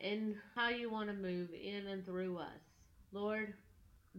and 0.00 0.36
how 0.54 0.68
you 0.68 0.90
want 0.90 1.08
to 1.08 1.14
move 1.14 1.48
in 1.52 1.86
and 1.86 2.04
through 2.04 2.38
us. 2.38 2.60
Lord, 3.12 3.54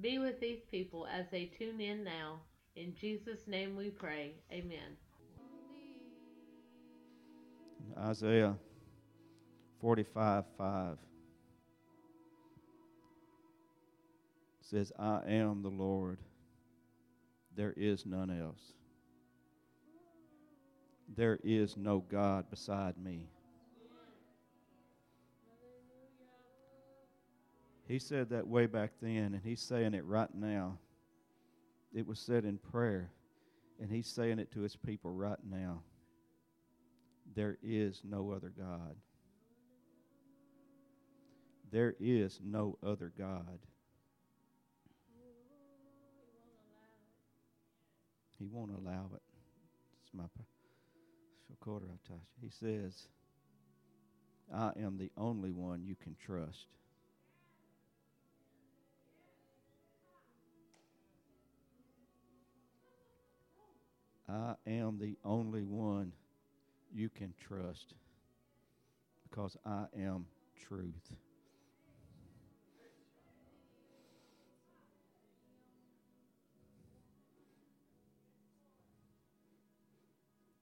be 0.02 0.20
with 0.20 0.40
these 0.40 0.62
people 0.72 1.08
as 1.08 1.26
they 1.32 1.46
tune 1.46 1.80
in 1.82 2.04
now. 2.04 2.40
In 2.76 2.96
Jesus' 3.00 3.48
name 3.48 3.76
we 3.76 3.90
pray. 3.90 4.34
Amen. 4.52 4.98
Isaiah 7.98 8.56
45 9.80 10.46
5 10.58 10.98
says, 14.62 14.92
I 14.98 15.20
am 15.28 15.62
the 15.62 15.70
Lord, 15.70 16.18
there 17.56 17.74
is 17.78 18.06
none 18.06 18.32
else. 18.32 18.74
There 21.16 21.40
is 21.44 21.78
no 21.78 22.00
God 22.00 22.50
beside 22.50 22.98
me. 22.98 23.30
He 27.88 28.00
said 28.00 28.30
that 28.30 28.48
way 28.48 28.66
back 28.66 28.92
then, 29.02 29.34
and 29.34 29.42
he's 29.44 29.62
saying 29.62 29.94
it 29.94 30.06
right 30.06 30.34
now. 30.34 30.78
It 31.94 32.08
was 32.08 32.20
said 32.20 32.46
in 32.46 32.58
prayer, 32.58 33.12
and 33.80 33.92
he's 33.92 34.08
saying 34.08 34.40
it 34.40 34.52
to 34.54 34.62
his 34.62 34.76
people 34.76 35.12
right 35.12 35.40
now. 35.50 35.82
There 37.36 37.58
is 37.62 38.02
no 38.04 38.32
other 38.32 38.52
God. 38.58 38.96
There 41.72 41.96
is 42.00 42.40
no 42.44 42.78
other 42.86 43.12
God. 43.18 43.60
He 48.38 48.46
won't 48.46 48.72
allow 48.72 49.10
it. 49.14 49.22
It's 50.04 50.14
my 50.14 50.26
He 52.42 52.50
says, 52.50 53.08
I 54.54 54.72
am 54.80 54.98
the 54.98 55.12
only 55.18 55.52
one 55.52 55.84
you 55.86 55.96
can 55.96 56.16
trust. 56.16 56.68
I 64.34 64.56
am 64.66 64.98
the 64.98 65.16
only 65.24 65.64
one 65.64 66.12
you 66.92 67.08
can 67.08 67.36
trust 67.40 67.94
because 69.30 69.56
I 69.64 69.86
am 69.96 70.26
truth. 70.60 71.14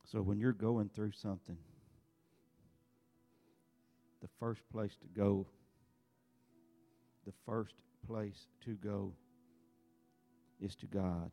So 0.05 0.22
when 0.22 0.38
you're 0.38 0.52
going 0.52 0.89
through 0.89 1.14
something, 1.14 1.58
the 4.22 4.27
first 4.38 4.61
place 4.69 4.97
to 4.97 5.08
go, 5.08 5.47
the 7.25 7.31
first 7.45 7.75
place 8.05 8.47
to 8.66 8.72
go 8.72 9.14
is 10.59 10.75
to 10.75 10.88
God 10.88 11.31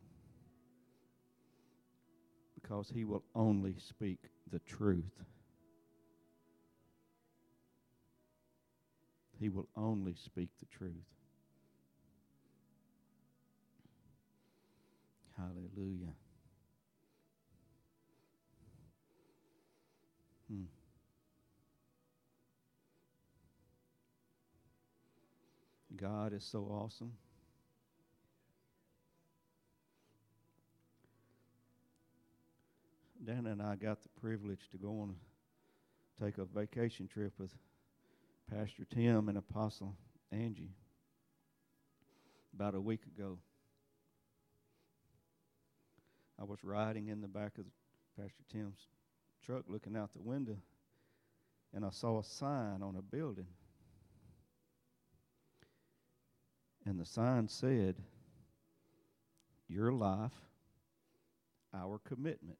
because 2.69 2.91
he 2.93 3.03
will 3.03 3.23
only 3.33 3.73
speak 3.79 4.19
the 4.51 4.59
truth. 4.59 5.23
He 9.39 9.49
will 9.49 9.67
only 9.75 10.13
speak 10.13 10.49
the 10.59 10.67
truth. 10.67 10.93
Hallelujah. 15.35 16.13
Hmm. 20.51 20.63
God 25.95 26.33
is 26.33 26.43
so 26.43 26.59
awesome. 26.65 27.13
Dana 33.23 33.51
and 33.51 33.61
I 33.61 33.75
got 33.75 34.01
the 34.01 34.09
privilege 34.21 34.69
to 34.71 34.77
go 34.77 35.01
on 35.01 35.15
take 36.21 36.37
a 36.37 36.45
vacation 36.45 37.07
trip 37.07 37.33
with 37.37 37.53
Pastor 38.49 38.85
Tim 38.93 39.29
and 39.29 39.37
Apostle 39.37 39.95
Angie 40.31 40.71
about 42.53 42.75
a 42.75 42.81
week 42.81 43.01
ago. 43.05 43.37
I 46.39 46.43
was 46.43 46.63
riding 46.63 47.07
in 47.07 47.21
the 47.21 47.27
back 47.27 47.57
of 47.57 47.65
Pastor 48.17 48.43
Tim's 48.51 48.87
truck 49.45 49.63
looking 49.67 49.95
out 49.95 50.13
the 50.13 50.21
window, 50.21 50.57
and 51.73 51.85
I 51.85 51.89
saw 51.89 52.19
a 52.19 52.23
sign 52.23 52.81
on 52.81 52.95
a 52.97 53.01
building. 53.01 53.47
And 56.85 56.99
the 56.99 57.05
sign 57.05 57.47
said, 57.47 57.95
Your 59.67 59.91
life, 59.91 60.31
our 61.73 61.99
commitment. 61.99 62.57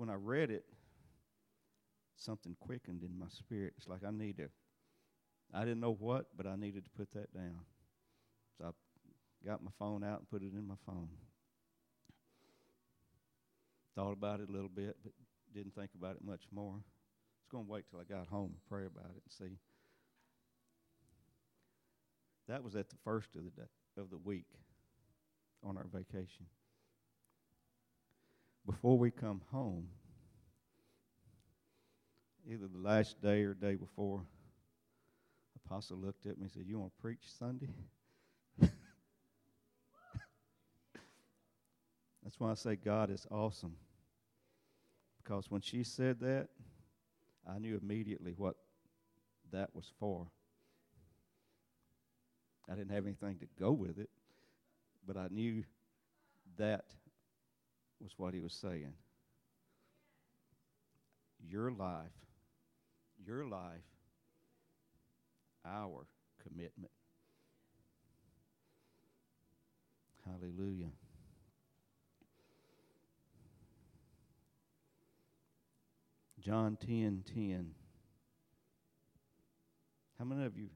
When 0.00 0.08
I 0.08 0.14
read 0.14 0.50
it, 0.50 0.64
something 2.16 2.56
quickened 2.58 3.02
in 3.02 3.18
my 3.18 3.26
spirit. 3.28 3.74
It's 3.76 3.86
like 3.86 4.00
I 4.02 4.10
need 4.10 4.38
to, 4.38 4.48
I 5.52 5.60
didn't 5.60 5.80
know 5.80 5.92
what, 5.92 6.24
but 6.34 6.46
I 6.46 6.56
needed 6.56 6.84
to 6.84 6.90
put 6.96 7.12
that 7.12 7.34
down. 7.34 7.60
So 8.56 8.64
I 8.64 9.46
got 9.46 9.62
my 9.62 9.72
phone 9.78 10.02
out 10.02 10.20
and 10.20 10.30
put 10.30 10.40
it 10.40 10.54
in 10.54 10.66
my 10.66 10.76
phone. 10.86 11.10
Thought 13.94 14.12
about 14.12 14.40
it 14.40 14.48
a 14.48 14.52
little 14.52 14.70
bit, 14.70 14.96
but 15.04 15.12
didn't 15.54 15.74
think 15.74 15.90
about 15.94 16.16
it 16.16 16.24
much 16.24 16.44
more. 16.50 16.72
I 16.72 16.76
was 16.76 17.50
going 17.52 17.66
to 17.66 17.70
wait 17.70 17.84
till 17.90 18.00
I 18.00 18.04
got 18.04 18.26
home 18.26 18.52
and 18.54 18.66
pray 18.70 18.86
about 18.86 19.10
it 19.14 19.22
and 19.22 19.50
see. 19.50 19.58
That 22.48 22.64
was 22.64 22.74
at 22.74 22.88
the 22.88 22.96
first 23.04 23.36
of 23.36 23.44
the 23.44 23.50
day, 23.50 23.68
of 23.98 24.08
the 24.08 24.16
week 24.16 24.46
on 25.62 25.76
our 25.76 25.86
vacation 25.92 26.46
before 28.66 28.98
we 28.98 29.10
come 29.10 29.40
home, 29.50 29.88
either 32.48 32.66
the 32.66 32.78
last 32.78 33.20
day 33.22 33.42
or 33.42 33.54
day 33.54 33.74
before, 33.74 34.22
Apostle 35.66 35.98
looked 35.98 36.26
at 36.26 36.36
me 36.36 36.44
and 36.44 36.50
said, 36.50 36.64
You 36.66 36.78
want 36.78 36.92
to 36.96 37.02
preach 37.02 37.20
Sunday? 37.38 37.74
That's 38.60 38.72
why 42.38 42.50
I 42.50 42.54
say 42.54 42.76
God 42.76 43.10
is 43.10 43.26
awesome. 43.30 43.76
Because 45.22 45.50
when 45.50 45.60
she 45.60 45.84
said 45.84 46.20
that, 46.20 46.48
I 47.48 47.58
knew 47.58 47.78
immediately 47.80 48.34
what 48.36 48.56
that 49.52 49.74
was 49.74 49.92
for. 49.98 50.26
I 52.70 52.74
didn't 52.74 52.90
have 52.90 53.06
anything 53.06 53.38
to 53.38 53.46
go 53.58 53.72
with 53.72 53.98
it, 53.98 54.10
but 55.06 55.16
I 55.16 55.28
knew 55.30 55.64
that 56.56 56.84
was 58.00 58.12
what 58.16 58.34
he 58.34 58.40
was 58.40 58.52
saying. 58.52 58.94
Your 61.48 61.70
life, 61.70 62.10
your 63.24 63.44
life, 63.46 63.84
our 65.64 66.06
commitment. 66.42 66.92
Hallelujah. 70.24 70.90
John 76.40 76.76
10 76.80 77.24
10. 77.34 77.74
How 80.18 80.24
many 80.24 80.44
of 80.44 80.56
you 80.56 80.68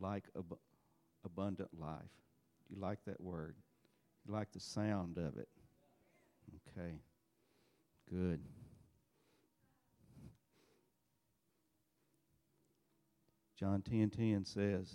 like 0.00 0.24
ab- 0.36 0.58
abundant 1.24 1.70
life? 1.78 2.00
You 2.68 2.78
like 2.80 2.98
that 3.06 3.20
word? 3.20 3.56
You 4.26 4.32
like 4.34 4.52
the 4.52 4.60
sound 4.60 5.18
of 5.18 5.36
it? 5.38 5.48
Okay. 6.54 6.94
Good. 8.10 8.40
John 13.58 13.82
10 13.82 14.10
10 14.10 14.44
says, 14.44 14.94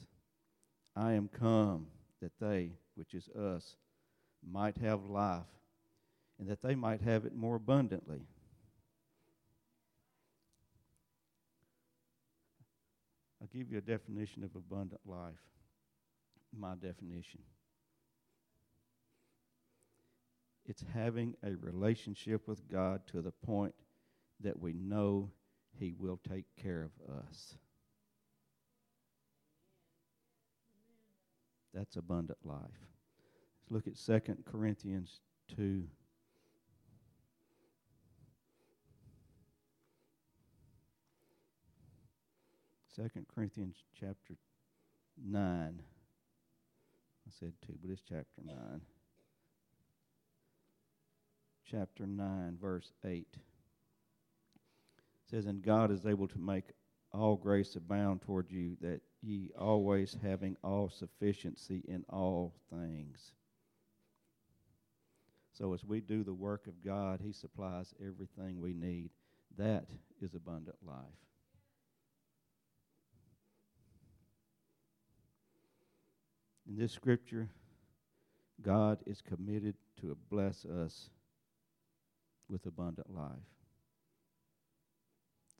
I 0.95 1.13
am 1.13 1.27
come 1.27 1.87
that 2.21 2.31
they, 2.39 2.71
which 2.95 3.13
is 3.13 3.27
us, 3.29 3.75
might 4.47 4.77
have 4.77 5.03
life, 5.05 5.41
and 6.39 6.47
that 6.47 6.61
they 6.61 6.75
might 6.75 7.01
have 7.01 7.25
it 7.25 7.35
more 7.35 7.55
abundantly. 7.55 8.21
I'll 13.41 13.49
give 13.51 13.71
you 13.71 13.79
a 13.79 13.81
definition 13.81 14.43
of 14.43 14.55
abundant 14.55 15.01
life. 15.05 15.33
My 16.55 16.75
definition. 16.75 17.39
It's 20.71 20.85
having 20.93 21.35
a 21.43 21.51
relationship 21.57 22.47
with 22.47 22.65
God 22.69 23.01
to 23.07 23.21
the 23.21 23.33
point 23.45 23.75
that 24.39 24.57
we 24.57 24.71
know 24.71 25.29
He 25.77 25.93
will 25.99 26.17
take 26.29 26.45
care 26.55 26.83
of 26.83 27.13
us. 27.13 27.55
That's 31.73 31.97
abundant 31.97 32.37
life. 32.45 32.61
Let's 33.69 33.69
look 33.69 33.85
at 33.85 33.97
2 34.23 34.43
Corinthians 34.49 35.19
2. 35.57 35.83
Second 42.95 43.25
Corinthians 43.35 43.75
chapter 43.99 44.35
nine. 45.21 45.81
I 47.27 47.31
said 47.37 47.51
two, 47.67 47.73
but 47.83 47.91
it's 47.91 48.03
chapter 48.07 48.41
nine. 48.45 48.79
Chapter 51.71 52.05
nine, 52.05 52.57
verse 52.61 52.91
eight. 53.05 53.29
It 53.33 53.39
says, 55.29 55.45
And 55.45 55.63
God 55.63 55.89
is 55.89 56.05
able 56.05 56.27
to 56.27 56.37
make 56.37 56.65
all 57.13 57.37
grace 57.37 57.77
abound 57.77 58.21
toward 58.21 58.51
you, 58.51 58.75
that 58.81 58.99
ye 59.21 59.51
always 59.57 60.17
having 60.21 60.57
all 60.65 60.89
sufficiency 60.89 61.81
in 61.87 62.03
all 62.09 62.53
things. 62.69 63.31
So 65.53 65.73
as 65.73 65.85
we 65.85 66.01
do 66.01 66.25
the 66.25 66.33
work 66.33 66.67
of 66.67 66.83
God, 66.83 67.21
He 67.23 67.31
supplies 67.31 67.93
everything 68.05 68.59
we 68.59 68.73
need. 68.73 69.11
That 69.57 69.85
is 70.21 70.33
abundant 70.33 70.77
life. 70.85 70.97
In 76.67 76.75
this 76.75 76.91
scripture, 76.91 77.47
God 78.61 78.99
is 79.05 79.21
committed 79.21 79.75
to 80.01 80.17
bless 80.29 80.65
us 80.65 81.09
with 82.51 82.65
abundant 82.65 83.09
life. 83.09 83.31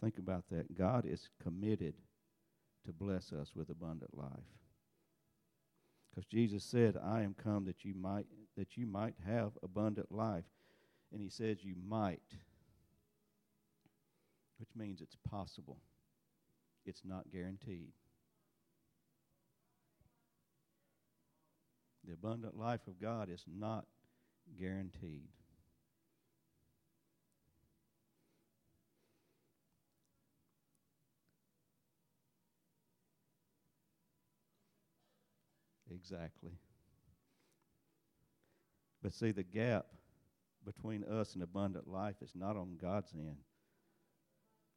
Think 0.02 0.18
about 0.18 0.46
that. 0.52 0.78
God 0.78 1.06
is 1.06 1.30
committed 1.42 1.96
to 2.86 2.92
bless 2.92 3.32
us 3.32 3.52
with 3.56 3.70
abundant 3.70 4.18
life. 4.18 4.30
Because 6.10 6.26
Jesus 6.26 6.64
said, 6.64 6.98
I 7.02 7.22
am 7.22 7.36
come 7.42 7.66
that 7.66 7.86
you 7.86 7.94
might 7.96 8.26
that 8.58 8.76
you 8.76 8.86
might 8.86 9.16
have 9.26 9.54
abundant 9.64 10.12
life. 10.12 10.44
And 11.14 11.22
he 11.22 11.30
says 11.30 11.64
you 11.64 11.76
might. 11.88 12.20
Which 14.60 14.70
means 14.76 15.02
it's 15.02 15.16
possible. 15.30 15.78
It's 16.86 17.04
not 17.06 17.32
guaranteed. 17.32 17.94
The 22.06 22.14
abundant 22.14 22.58
life 22.58 22.88
of 22.88 23.00
God 23.00 23.30
is 23.30 23.46
not 23.48 23.86
guaranteed. 24.60 25.30
Exactly. 36.02 36.52
But 39.04 39.14
see, 39.14 39.32
the 39.32 39.44
gap 39.44 39.86
between 40.66 41.04
us 41.04 41.34
and 41.34 41.44
abundant 41.44 41.88
life 41.88 42.16
is 42.22 42.32
not 42.36 42.56
on 42.56 42.78
God's 42.82 43.14
end 43.14 43.38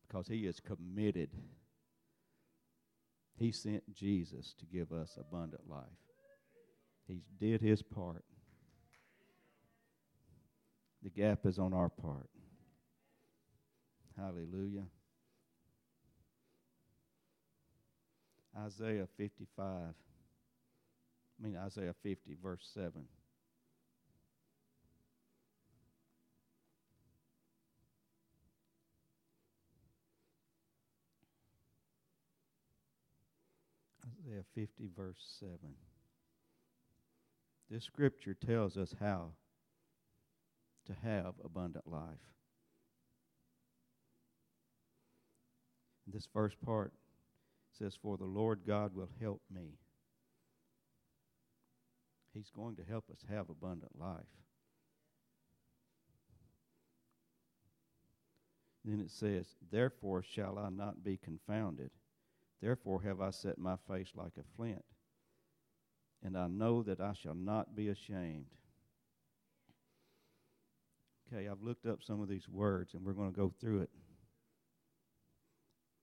because 0.06 0.29
He 0.29 0.47
is 0.47 0.61
committed. 0.61 1.31
He 3.37 3.53
sent 3.53 3.94
Jesus 3.94 4.55
to 4.59 4.67
give 4.67 4.93
us 4.93 5.19
abundant 5.19 5.69
life. 5.69 5.82
He 7.06 7.21
did 7.38 7.61
his 7.61 7.82
part. 7.82 8.25
The 11.03 11.11
gap 11.11 11.44
is 11.44 11.59
on 11.59 11.75
our 11.75 11.91
part. 11.91 12.31
Hallelujah. 14.17 14.85
Isaiah 18.56 19.09
55. 19.19 19.94
I 21.38 21.46
mean, 21.46 21.56
Isaiah 21.56 21.94
50, 22.02 22.36
verse 22.42 22.66
7. 22.75 22.92
Isaiah 34.26 34.44
50, 34.54 34.88
verse 34.96 35.16
7. 35.40 35.56
This 37.70 37.84
scripture 37.84 38.34
tells 38.34 38.76
us 38.76 38.94
how 39.00 39.31
to 40.86 40.92
have 41.02 41.34
abundant 41.44 41.90
life. 41.90 42.00
This 46.06 46.28
first 46.32 46.60
part 46.64 46.92
says, 47.78 47.96
For 48.00 48.16
the 48.16 48.25
Lord 48.25 48.60
God 48.66 48.94
will 48.94 49.08
help 49.20 49.40
me. 49.52 49.78
He's 52.34 52.50
going 52.50 52.76
to 52.76 52.82
help 52.82 53.04
us 53.10 53.25
have 53.31 53.48
abundant 53.48 53.92
life. 53.98 54.20
Then 58.84 59.00
it 59.00 59.10
says, 59.10 59.46
Therefore 59.70 60.22
shall 60.22 60.58
I 60.58 60.69
not 60.69 61.02
be 61.02 61.16
confounded. 61.16 61.90
Therefore 62.60 63.00
have 63.02 63.20
I 63.20 63.31
set 63.31 63.56
my 63.56 63.76
face 63.88 64.10
like 64.14 64.32
a 64.38 64.56
flint 64.56 64.84
and 66.25 66.38
I 66.38 66.46
know 66.48 66.82
that 66.82 67.00
I 67.00 67.12
shall 67.12 67.34
not 67.34 67.76
be 67.76 67.88
ashamed. 67.88 68.46
Okay, 71.32 71.48
I've 71.48 71.62
looked 71.62 71.86
up 71.86 72.02
some 72.02 72.20
of 72.20 72.28
these 72.28 72.48
words 72.48 72.94
and 72.94 73.04
we're 73.04 73.12
going 73.12 73.32
to 73.32 73.38
go 73.38 73.52
through 73.60 73.82
it. 73.82 73.90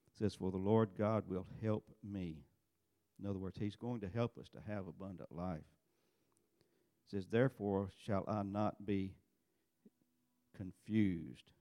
It 0.07 0.17
says, 0.19 0.35
For 0.35 0.51
the 0.51 0.57
Lord 0.57 0.89
God 0.97 1.23
will 1.27 1.47
help 1.61 1.89
me. 2.03 2.45
In 3.19 3.27
other 3.27 3.39
words, 3.39 3.57
He's 3.59 3.75
going 3.75 4.01
to 4.01 4.09
help 4.09 4.37
us 4.37 4.47
to 4.49 4.59
have 4.71 4.87
abundant 4.87 5.31
life. 5.31 5.61
Says, 7.11 7.27
Therefore 7.27 7.89
shall 8.05 8.23
I 8.25 8.41
not 8.43 8.85
be 8.85 9.11
confused. 10.55 11.51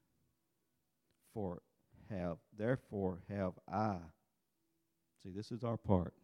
For 1.35 1.61
have, 2.09 2.39
therefore 2.57 3.23
have 3.29 3.55
I. 3.71 3.97
See, 5.23 5.31
this 5.31 5.51
is 5.51 5.65
our 5.65 5.77
part. 5.77 6.15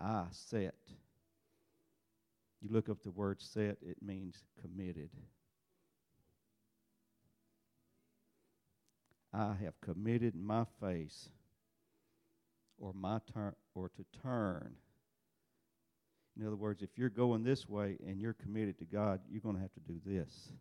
I 0.00 0.26
set. 0.30 0.76
You 2.60 2.68
look 2.70 2.88
up 2.88 3.02
the 3.02 3.10
word 3.10 3.40
set, 3.40 3.78
it 3.82 3.98
means 4.00 4.44
committed. 4.60 5.10
I 9.32 9.54
have 9.62 9.80
committed 9.80 10.34
my 10.36 10.64
face 10.80 11.28
or 12.78 12.92
my 12.92 13.20
turn 13.32 13.54
or 13.74 13.88
to 13.90 14.04
turn. 14.22 14.74
In 16.38 16.46
other 16.46 16.56
words, 16.56 16.82
if 16.82 16.90
you're 16.96 17.08
going 17.08 17.42
this 17.42 17.68
way 17.68 17.96
and 18.06 18.20
you're 18.20 18.34
committed 18.34 18.78
to 18.78 18.84
God, 18.84 19.20
you're 19.28 19.40
going 19.40 19.56
to 19.56 19.60
have 19.60 19.72
to 19.74 19.80
do 19.80 20.00
this. 20.06 20.52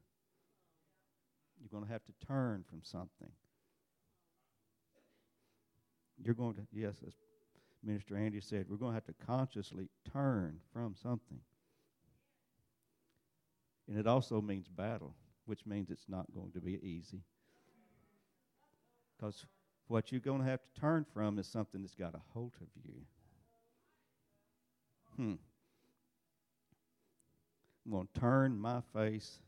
You're 1.59 1.69
going 1.69 1.85
to 1.85 1.91
have 1.91 2.03
to 2.05 2.25
turn 2.25 2.63
from 2.67 2.81
something. 2.81 3.31
You're 6.17 6.33
going 6.33 6.55
to, 6.55 6.61
yes, 6.73 6.95
as 7.05 7.13
Minister 7.83 8.17
Andy 8.17 8.41
said, 8.41 8.65
we're 8.67 8.77
going 8.77 8.91
to 8.91 8.95
have 8.95 9.05
to 9.05 9.25
consciously 9.25 9.89
turn 10.11 10.59
from 10.73 10.95
something. 11.01 11.39
And 13.87 13.97
it 13.97 14.07
also 14.07 14.41
means 14.41 14.67
battle, 14.67 15.15
which 15.45 15.65
means 15.65 15.91
it's 15.91 16.09
not 16.09 16.25
going 16.33 16.51
to 16.53 16.59
be 16.59 16.79
easy. 16.83 17.21
Because 19.15 19.45
what 19.87 20.11
you're 20.11 20.21
going 20.21 20.41
to 20.41 20.47
have 20.47 20.61
to 20.61 20.79
turn 20.79 21.05
from 21.13 21.37
is 21.37 21.47
something 21.47 21.81
that's 21.81 21.95
got 21.95 22.15
a 22.15 22.21
hold 22.33 22.53
of 22.61 22.67
you. 22.83 22.93
Hmm. 25.15 25.33
I'm 27.87 27.93
going 27.93 28.09
to 28.13 28.19
turn 28.19 28.59
my 28.59 28.81
face, 28.93 29.39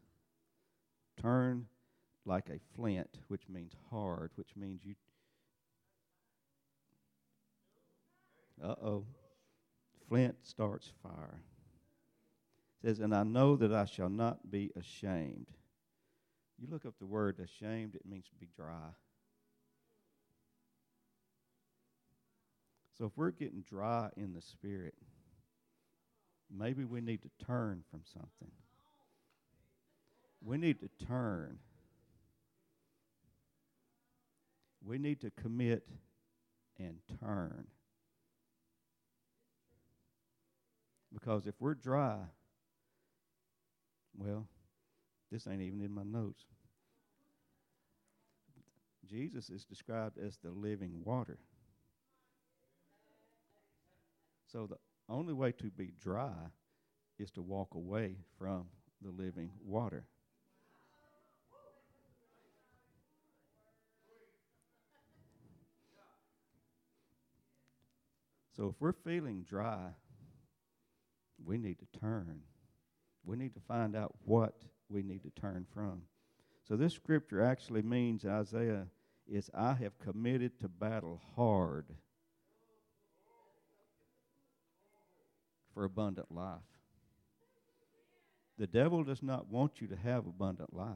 turn 1.21 1.65
like 2.25 2.47
a 2.47 2.59
flint, 2.73 3.19
which 3.27 3.43
means 3.49 3.73
hard, 3.91 4.31
which 4.35 4.55
means 4.55 4.79
you 4.85 4.95
Uh 8.63 8.75
oh. 8.83 9.05
Flint 10.07 10.35
starts 10.41 10.91
fire. 11.01 11.41
It 12.83 12.87
says, 12.87 12.99
And 12.99 13.15
I 13.15 13.23
know 13.23 13.55
that 13.55 13.71
I 13.73 13.85
shall 13.85 14.09
not 14.09 14.51
be 14.51 14.71
ashamed. 14.75 15.47
You 16.57 16.67
look 16.69 16.85
up 16.85 16.95
the 16.99 17.05
word 17.05 17.39
ashamed, 17.39 17.95
it 17.95 18.05
means 18.05 18.25
to 18.29 18.35
be 18.35 18.49
dry. 18.55 18.89
So 22.97 23.05
if 23.05 23.11
we're 23.15 23.31
getting 23.31 23.61
dry 23.61 24.09
in 24.17 24.33
the 24.33 24.41
spirit, 24.41 24.95
maybe 26.55 26.83
we 26.83 27.01
need 27.01 27.21
to 27.21 27.45
turn 27.45 27.83
from 27.89 28.01
something. 28.13 28.51
We 30.41 30.57
need 30.57 30.79
to 30.79 31.05
turn. 31.05 31.59
We 34.83 34.97
need 34.97 35.21
to 35.21 35.31
commit 35.31 35.87
and 36.79 36.95
turn. 37.19 37.67
Because 41.13 41.47
if 41.47 41.55
we're 41.59 41.73
dry, 41.73 42.17
well, 44.17 44.47
this 45.31 45.47
ain't 45.47 45.61
even 45.61 45.81
in 45.81 45.91
my 45.91 46.03
notes. 46.03 46.43
Jesus 49.09 49.49
is 49.49 49.65
described 49.65 50.17
as 50.17 50.37
the 50.37 50.51
living 50.51 51.01
water. 51.03 51.39
So 54.51 54.67
the 54.67 54.77
only 55.09 55.33
way 55.33 55.51
to 55.53 55.65
be 55.65 55.91
dry 55.99 56.33
is 57.17 57.31
to 57.31 57.41
walk 57.41 57.75
away 57.75 58.17
from 58.37 58.65
the 59.01 59.09
living 59.09 59.51
water. 59.65 60.05
So 68.55 68.67
if 68.67 68.75
we're 68.81 68.91
feeling 68.91 69.45
dry, 69.49 69.91
we 71.45 71.57
need 71.57 71.77
to 71.79 71.99
turn. 71.99 72.41
We 73.23 73.37
need 73.37 73.53
to 73.53 73.61
find 73.61 73.95
out 73.95 74.13
what 74.25 74.55
we 74.89 75.01
need 75.01 75.23
to 75.23 75.29
turn 75.41 75.65
from. 75.73 76.01
So 76.67 76.75
this 76.75 76.93
scripture 76.93 77.41
actually 77.41 77.83
means 77.83 78.25
Isaiah 78.25 78.87
is 79.27 79.49
I 79.53 79.73
have 79.75 79.97
committed 79.99 80.59
to 80.59 80.67
battle 80.67 81.21
hard 81.35 81.85
for 85.79 85.85
abundant 85.85 86.29
life. 86.29 86.59
The 88.57 88.67
devil 88.67 89.01
does 89.05 89.23
not 89.23 89.47
want 89.47 89.79
you 89.79 89.87
to 89.87 89.95
have 89.95 90.27
abundant 90.27 90.75
life. 90.75 90.91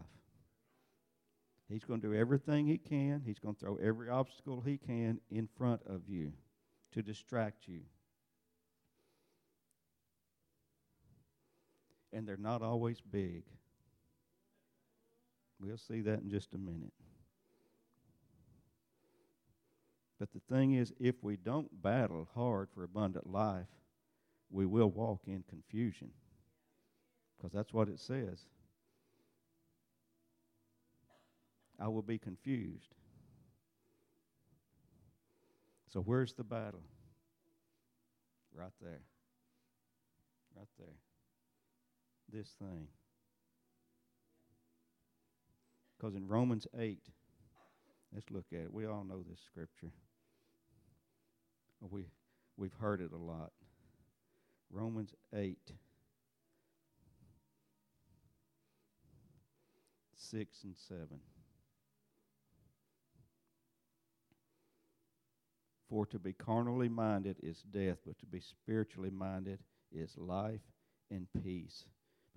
He's 1.69 1.85
going 1.85 2.01
to 2.01 2.07
do 2.09 2.13
everything 2.13 2.67
he 2.67 2.77
can. 2.77 3.21
He's 3.25 3.39
going 3.39 3.55
to 3.55 3.59
throw 3.61 3.77
every 3.77 4.09
obstacle 4.09 4.59
he 4.59 4.77
can 4.77 5.21
in 5.31 5.47
front 5.57 5.83
of 5.85 6.01
you 6.09 6.33
to 6.91 7.01
distract 7.01 7.65
you. 7.65 7.79
And 12.11 12.27
they're 12.27 12.35
not 12.35 12.61
always 12.61 12.99
big. 12.99 13.43
We'll 15.61 15.77
see 15.77 16.01
that 16.01 16.19
in 16.19 16.29
just 16.29 16.53
a 16.55 16.57
minute. 16.57 16.91
But 20.19 20.33
the 20.33 20.41
thing 20.53 20.73
is, 20.73 20.91
if 20.99 21.15
we 21.23 21.37
don't 21.37 21.81
battle 21.81 22.27
hard 22.35 22.67
for 22.75 22.83
abundant 22.83 23.31
life, 23.31 23.67
we 24.53 24.67
will 24.67 24.91
walk 24.91 25.22
in 25.25 25.43
confusion. 25.50 26.12
Because 27.36 27.51
that's 27.51 27.74
what 27.74 27.89
it 27.89 28.00
says. 28.00 28.45
I 31.79 31.88
will 31.88 32.03
be 32.03 32.19
confused. 32.19 32.93
So, 35.91 36.01
where's 36.01 36.33
the 36.33 36.43
battle? 36.43 36.83
Right 38.55 38.72
there. 38.79 39.01
Right 40.55 40.67
there. 40.77 40.95
This 42.31 42.50
thing. 42.60 42.88
Because 45.98 46.15
in 46.15 46.27
Romans 46.27 46.67
8, 46.77 47.00
let's 48.13 48.29
look 48.29 48.45
at 48.53 48.60
it. 48.60 48.74
We 48.74 48.86
all 48.86 49.03
know 49.03 49.24
this 49.27 49.39
scripture. 49.45 49.91
We, 51.81 52.05
we've 52.55 52.74
heard 52.79 53.01
it 53.01 53.12
a 53.12 53.17
lot. 53.17 53.51
Romans 54.73 55.13
8, 55.35 55.57
6 60.15 60.63
and 60.63 60.75
7. 60.75 61.07
For 65.89 66.07
to 66.07 66.17
be 66.17 66.33
carnally 66.33 66.89
minded 66.89 67.37
is 67.43 67.61
death, 67.71 67.97
but 68.05 68.17
to 68.17 68.25
be 68.25 68.39
spiritually 68.39 69.11
minded 69.11 69.59
is 69.91 70.17
life 70.17 70.61
and 71.11 71.27
peace. 71.43 71.85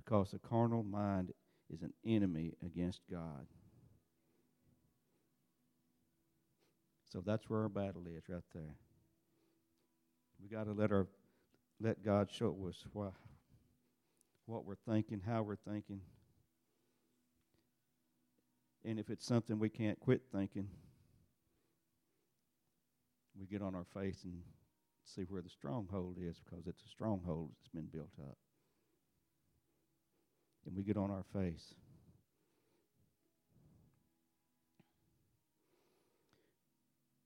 Because 0.04 0.30
the 0.32 0.38
carnal 0.38 0.82
mind 0.82 1.32
is 1.72 1.80
an 1.80 1.94
enemy 2.04 2.52
against 2.64 3.00
God. 3.10 3.46
So 7.10 7.22
that's 7.24 7.48
where 7.48 7.62
our 7.62 7.70
battle 7.70 8.04
is, 8.06 8.28
right 8.28 8.42
there. 8.52 8.76
We 10.42 10.48
got 10.54 10.64
to 10.64 10.72
let 10.72 10.92
our 10.92 11.06
let 11.80 12.02
God 12.02 12.30
show 12.30 12.56
us 12.68 12.84
why, 12.92 13.08
what 14.46 14.64
we're 14.64 14.76
thinking, 14.88 15.20
how 15.26 15.42
we're 15.42 15.56
thinking, 15.56 16.00
and 18.84 19.00
if 19.00 19.10
it's 19.10 19.26
something 19.26 19.58
we 19.58 19.68
can't 19.68 19.98
quit 19.98 20.22
thinking, 20.32 20.68
we 23.38 23.46
get 23.46 23.60
on 23.60 23.74
our 23.74 23.86
face 23.92 24.22
and 24.24 24.40
see 25.04 25.22
where 25.22 25.42
the 25.42 25.50
stronghold 25.50 26.16
is 26.20 26.40
because 26.44 26.66
it's 26.66 26.84
a 26.84 26.88
stronghold 26.88 27.50
that's 27.50 27.68
been 27.68 27.88
built 27.92 28.12
up. 28.20 28.38
And 30.66 30.76
we 30.76 30.82
get 30.82 30.96
on 30.96 31.10
our 31.10 31.24
face. 31.32 31.74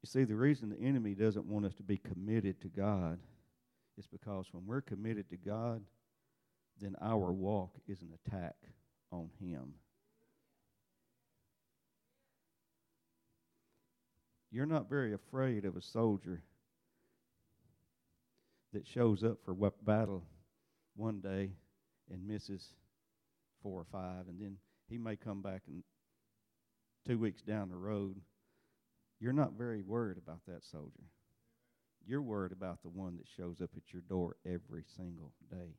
You 0.03 0.07
see, 0.07 0.25
the 0.25 0.35
reason 0.35 0.71
the 0.71 0.81
enemy 0.81 1.15
doesn't 1.15 1.45
want 1.45 1.67
us 1.67 1.75
to 1.75 1.83
be 1.83 1.99
committed 1.99 2.61
to 2.63 2.69
God 2.69 3.19
is 4.01 4.07
because 4.07 4.47
when 4.53 4.67
we're 4.67 4.81
committed 4.81 5.29
to 5.29 5.37
God, 5.37 5.83
then 6.81 6.97
our 7.03 7.31
walk 7.33 7.73
is 7.87 8.01
an 8.01 8.09
attack 8.25 8.57
on 9.13 9.29
Him. 9.39 9.75
You're 14.51 14.67
not 14.67 14.89
very 14.89 15.13
afraid 15.13 15.67
of 15.67 15.77
a 15.77 15.83
soldier 15.83 16.43
that 18.73 18.87
shows 18.87 19.23
up 19.23 19.37
for 19.45 19.55
battle 19.85 20.25
one 20.97 21.21
day 21.21 21.51
and 22.11 22.27
misses 22.27 22.67
four 23.63 23.81
or 23.81 23.87
five, 23.93 24.29
and 24.29 24.41
then 24.41 24.57
he 24.89 24.97
may 24.97 25.15
come 25.15 25.43
back 25.43 25.63
and 25.69 25.83
two 27.07 27.19
weeks 27.19 27.43
down 27.43 27.69
the 27.69 27.77
road. 27.77 28.17
You're 29.21 29.35
not 29.35 29.53
very 29.59 29.83
worried 29.83 30.17
about 30.17 30.41
that 30.47 30.65
soldier. 30.65 31.05
You're 32.07 32.23
worried 32.23 32.53
about 32.53 32.83
the 32.83 32.89
one 32.89 33.17
that 33.19 33.27
shows 33.37 33.61
up 33.61 33.71
at 33.77 33.93
your 33.93 34.03
door 34.09 34.37
every 34.45 34.85
single 34.97 35.33
day. 35.51 35.77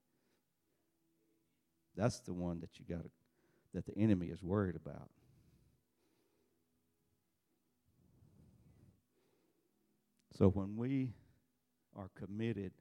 That's 1.95 2.19
the 2.19 2.33
one 2.33 2.61
that 2.61 2.79
you 2.79 2.85
got 2.87 3.05
that 3.73 3.85
the 3.85 3.97
enemy 3.97 4.27
is 4.27 4.43
worried 4.43 4.75
about. 4.75 5.09
So 10.37 10.49
when 10.49 10.75
we 10.75 11.13
are 11.95 12.09
committed, 12.17 12.71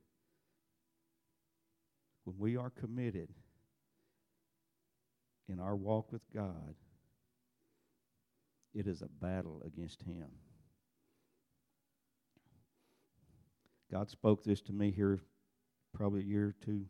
when 2.24 2.36
we 2.38 2.56
are 2.56 2.70
committed 2.70 3.28
in 5.48 5.60
our 5.60 5.76
walk 5.76 6.12
with 6.12 6.22
God, 6.32 6.74
it 8.72 8.86
is 8.86 9.02
a 9.02 9.08
battle 9.08 9.62
against 9.66 10.02
Him. 10.02 10.28
God 13.90 14.08
spoke 14.08 14.44
this 14.44 14.60
to 14.62 14.72
me 14.72 14.90
here 14.90 15.20
probably 15.94 16.20
a 16.20 16.24
year 16.24 16.46
or 16.46 16.54
two. 16.64 16.84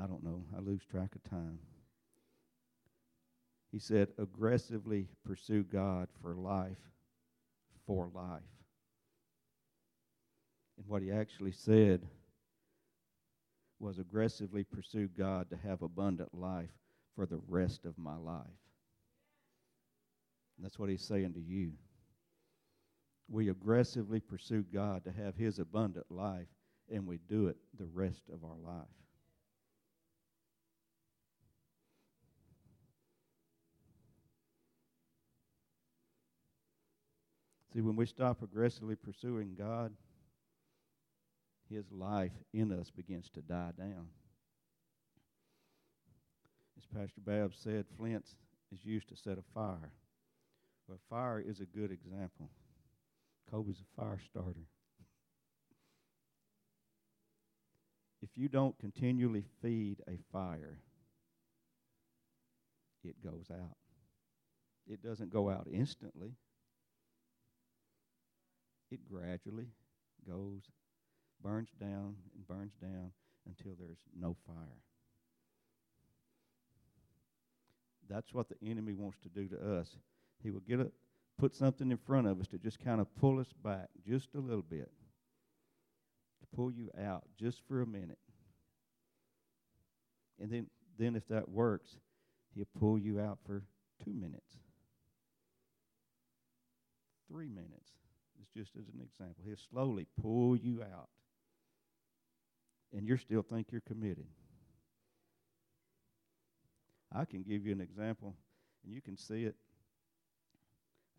I 0.00 0.06
don't 0.06 0.22
know. 0.22 0.44
I 0.56 0.60
lose 0.60 0.82
track 0.84 1.14
of 1.14 1.28
time. 1.28 1.58
He 3.72 3.78
said, 3.78 4.08
aggressively 4.18 5.08
pursue 5.24 5.64
God 5.64 6.08
for 6.22 6.34
life, 6.34 6.78
for 7.86 8.08
life. 8.14 8.42
And 10.76 10.86
what 10.86 11.02
he 11.02 11.10
actually 11.10 11.52
said 11.52 12.06
was 13.78 13.98
aggressively 13.98 14.62
pursue 14.62 15.08
God 15.08 15.50
to 15.50 15.56
have 15.56 15.82
abundant 15.82 16.34
life 16.34 16.70
for 17.16 17.26
the 17.26 17.40
rest 17.48 17.84
of 17.84 17.98
my 17.98 18.16
life. 18.16 18.46
And 20.56 20.64
that's 20.64 20.78
what 20.78 20.90
he's 20.90 21.04
saying 21.04 21.34
to 21.34 21.40
you. 21.40 21.72
We 23.30 23.48
aggressively 23.48 24.18
pursue 24.18 24.64
God 24.74 25.04
to 25.04 25.12
have 25.12 25.36
his 25.36 25.60
abundant 25.60 26.06
life, 26.10 26.48
and 26.92 27.06
we 27.06 27.18
do 27.28 27.46
it 27.46 27.56
the 27.78 27.86
rest 27.86 28.22
of 28.32 28.42
our 28.42 28.56
life. 28.56 28.88
See, 37.72 37.80
when 37.80 37.94
we 37.94 38.04
stop 38.04 38.42
aggressively 38.42 38.96
pursuing 38.96 39.54
God, 39.56 39.92
his 41.68 41.84
life 41.92 42.32
in 42.52 42.72
us 42.72 42.90
begins 42.90 43.30
to 43.30 43.42
die 43.42 43.70
down. 43.78 44.08
As 46.76 46.84
Pastor 46.92 47.20
Babb 47.20 47.52
said, 47.54 47.84
flint 47.96 48.24
is 48.72 48.84
used 48.84 49.08
to 49.10 49.16
set 49.16 49.38
a 49.38 49.44
fire. 49.54 49.92
But 50.88 50.98
fire 51.08 51.38
is 51.38 51.60
a 51.60 51.64
good 51.64 51.92
example. 51.92 52.50
Kobe's 53.50 53.80
a 53.80 54.00
fire 54.00 54.18
starter. 54.30 54.66
If 58.22 58.30
you 58.36 58.48
don't 58.48 58.78
continually 58.78 59.44
feed 59.62 60.02
a 60.06 60.18
fire, 60.32 60.78
it 63.02 63.16
goes 63.24 63.46
out. 63.50 63.76
It 64.86 65.02
doesn't 65.02 65.32
go 65.32 65.50
out 65.50 65.66
instantly. 65.72 66.36
it 68.90 69.00
gradually 69.08 69.68
goes, 70.26 70.62
burns 71.42 71.70
down 71.80 72.16
and 72.34 72.46
burns 72.46 72.74
down 72.80 73.12
until 73.46 73.72
there's 73.78 74.00
no 74.18 74.36
fire. 74.46 74.82
That's 78.08 78.34
what 78.34 78.48
the 78.48 78.56
enemy 78.68 78.92
wants 78.92 79.18
to 79.20 79.28
do 79.28 79.48
to 79.48 79.78
us. 79.78 79.96
He 80.42 80.50
will 80.50 80.60
get 80.60 80.80
a, 80.80 80.90
put 81.40 81.56
something 81.56 81.90
in 81.90 81.96
front 81.96 82.26
of 82.26 82.38
us 82.38 82.46
to 82.48 82.58
just 82.58 82.78
kind 82.84 83.00
of 83.00 83.06
pull 83.16 83.40
us 83.40 83.52
back 83.64 83.88
just 84.06 84.28
a 84.34 84.38
little 84.38 84.62
bit, 84.62 84.90
to 86.40 86.46
pull 86.54 86.70
you 86.70 86.90
out 87.02 87.24
just 87.38 87.62
for 87.66 87.80
a 87.80 87.86
minute. 87.86 88.18
And 90.38 90.52
then, 90.52 90.66
then 90.98 91.16
if 91.16 91.26
that 91.28 91.48
works, 91.48 91.96
he'll 92.54 92.66
pull 92.78 92.98
you 92.98 93.20
out 93.20 93.38
for 93.46 93.62
two 94.04 94.12
minutes, 94.12 94.58
three 97.26 97.48
minutes. 97.48 97.90
It's 98.38 98.50
just 98.54 98.76
as 98.76 98.88
an 98.88 99.00
example. 99.02 99.42
He'll 99.46 99.56
slowly 99.72 100.06
pull 100.20 100.56
you 100.56 100.82
out. 100.82 101.08
And 102.92 103.06
you 103.08 103.16
still 103.16 103.42
think 103.42 103.68
you're 103.70 103.82
committed. 103.82 104.26
I 107.14 107.24
can 107.24 107.42
give 107.42 107.64
you 107.64 107.72
an 107.72 107.80
example, 107.80 108.34
and 108.84 108.92
you 108.92 109.00
can 109.00 109.16
see 109.16 109.44
it. 109.44 109.56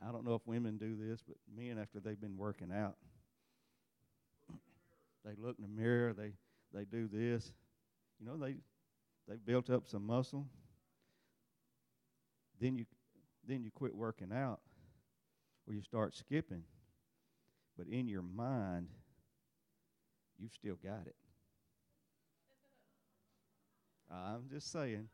I 0.06 0.12
don't 0.12 0.26
know 0.26 0.36
if 0.36 0.42
women 0.46 0.78
do 0.78 0.96
this, 0.96 1.22
but 1.28 1.38
men, 1.56 1.78
after 1.78 2.00
they've 2.00 2.20
been 2.20 2.38
working 2.38 2.72
out, 2.72 2.96
they 5.24 5.34
look 5.38 5.58
in 5.58 5.64
the 5.64 5.82
mirror, 5.82 6.14
they, 6.14 6.32
they 6.74 6.86
do 6.86 7.08
this. 7.08 7.54
You 8.20 8.26
know, 8.26 8.38
they, 8.38 8.56
they've 9.28 9.44
built 9.46 9.70
up 9.70 9.88
some 9.88 10.06
muscle. 10.06 10.48
Then 12.60 12.76
you, 12.76 12.86
then 13.48 13.64
you 13.64 13.72
quit 13.72 13.96
working 13.96 14.32
out, 14.34 14.60
or 15.68 15.74
you 15.74 15.82
start 15.82 16.16
skipping. 16.16 16.64
But 17.78 17.88
in 17.88 18.08
your 18.08 18.24
mind, 18.24 18.88
you've 20.40 20.54
still 20.54 20.78
got 20.84 21.06
it. 21.06 21.16
I'm 24.12 24.50
just 24.52 24.72
saying 24.72 25.08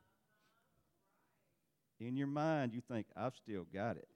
in 1.99 2.15
your 2.15 2.27
mind, 2.27 2.73
you 2.73 2.81
think, 2.81 3.07
I've 3.15 3.35
still 3.35 3.65
got 3.73 3.97
it. 3.97 4.07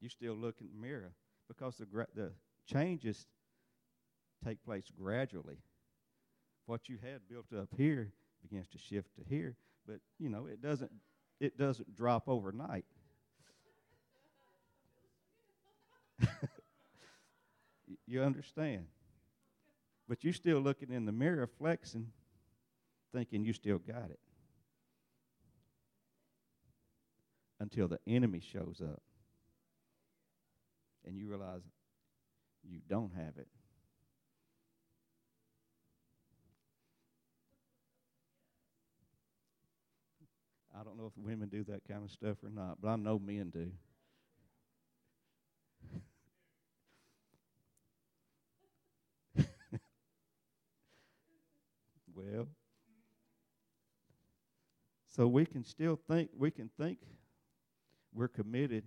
You 0.00 0.08
still 0.08 0.34
look 0.34 0.56
in 0.60 0.68
the 0.68 0.80
mirror 0.80 1.12
because 1.48 1.76
the, 1.76 1.86
gra- 1.86 2.06
the 2.14 2.32
changes 2.66 3.26
take 4.44 4.62
place 4.64 4.84
gradually. 4.96 5.58
What 6.66 6.88
you 6.88 6.98
had 7.02 7.28
built 7.28 7.52
up 7.56 7.68
here 7.76 8.12
begins 8.42 8.68
to 8.68 8.78
shift 8.78 9.14
to 9.16 9.22
here, 9.28 9.56
but 9.86 10.00
you 10.18 10.28
know 10.28 10.46
it 10.46 10.62
doesn't 10.62 10.92
it 11.40 11.56
doesn't 11.56 11.96
drop 11.96 12.28
overnight. 12.28 12.84
you 18.06 18.22
understand? 18.22 18.86
But 20.08 20.24
you're 20.24 20.32
still 20.32 20.60
looking 20.60 20.90
in 20.92 21.04
the 21.06 21.12
mirror, 21.12 21.46
flexing, 21.46 22.08
thinking 23.12 23.44
you 23.44 23.52
still 23.52 23.78
got 23.78 24.10
it. 24.10 24.18
until 27.60 27.88
the 27.88 27.98
enemy 28.06 28.40
shows 28.40 28.80
up 28.80 29.02
and 31.08 31.16
you 31.16 31.26
realize 31.26 31.62
you 32.62 32.80
don't 32.86 33.12
have 33.16 33.38
it. 33.38 33.48
I 40.78 40.84
don't 40.84 40.98
know 40.98 41.06
if 41.06 41.16
women 41.16 41.48
do 41.48 41.64
that 41.64 41.82
kind 41.88 42.04
of 42.04 42.10
stuff 42.10 42.36
or 42.44 42.50
not, 42.50 42.80
but 42.80 42.88
I 42.88 42.96
know 42.96 43.18
men 43.18 43.50
do. 43.50 43.72
well, 52.14 52.46
so 55.08 55.26
we 55.26 55.46
can 55.46 55.64
still 55.64 55.98
think, 56.06 56.28
we 56.36 56.50
can 56.50 56.70
think 56.78 56.98
we're 58.14 58.28
committed 58.28 58.84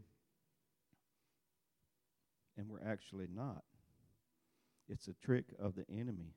and 2.57 2.67
we're 2.69 2.87
actually 2.87 3.27
not. 3.33 3.63
It's 4.89 5.07
a 5.07 5.13
trick 5.25 5.45
of 5.59 5.75
the 5.75 5.85
enemy. 5.89 6.33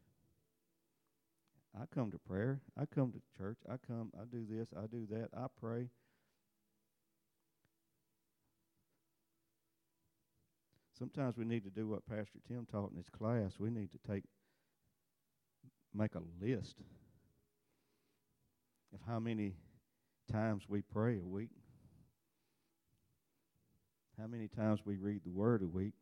I 1.78 1.84
come 1.92 2.10
to 2.12 2.18
prayer. 2.18 2.60
I 2.78 2.86
come 2.86 3.12
to 3.12 3.20
church. 3.36 3.58
I 3.68 3.74
come, 3.86 4.10
I 4.14 4.24
do 4.30 4.44
this, 4.48 4.68
I 4.76 4.86
do 4.86 5.06
that. 5.10 5.28
I 5.36 5.46
pray. 5.60 5.88
Sometimes 10.96 11.36
we 11.36 11.44
need 11.44 11.64
to 11.64 11.70
do 11.70 11.88
what 11.88 12.06
Pastor 12.06 12.38
Tim 12.46 12.66
taught 12.70 12.92
in 12.92 12.96
his 12.96 13.10
class. 13.10 13.54
We 13.58 13.70
need 13.70 13.90
to 13.90 13.98
take 14.08 14.22
make 15.92 16.14
a 16.14 16.44
list 16.44 16.76
of 18.92 19.00
how 19.06 19.18
many 19.18 19.54
times 20.30 20.64
we 20.68 20.82
pray 20.82 21.18
a 21.18 21.26
week 21.26 21.50
how 24.20 24.26
many 24.28 24.48
times 24.48 24.80
we 24.84 24.96
read 24.96 25.22
the 25.24 25.30
Word 25.30 25.62
a 25.62 25.66
week, 25.66 25.94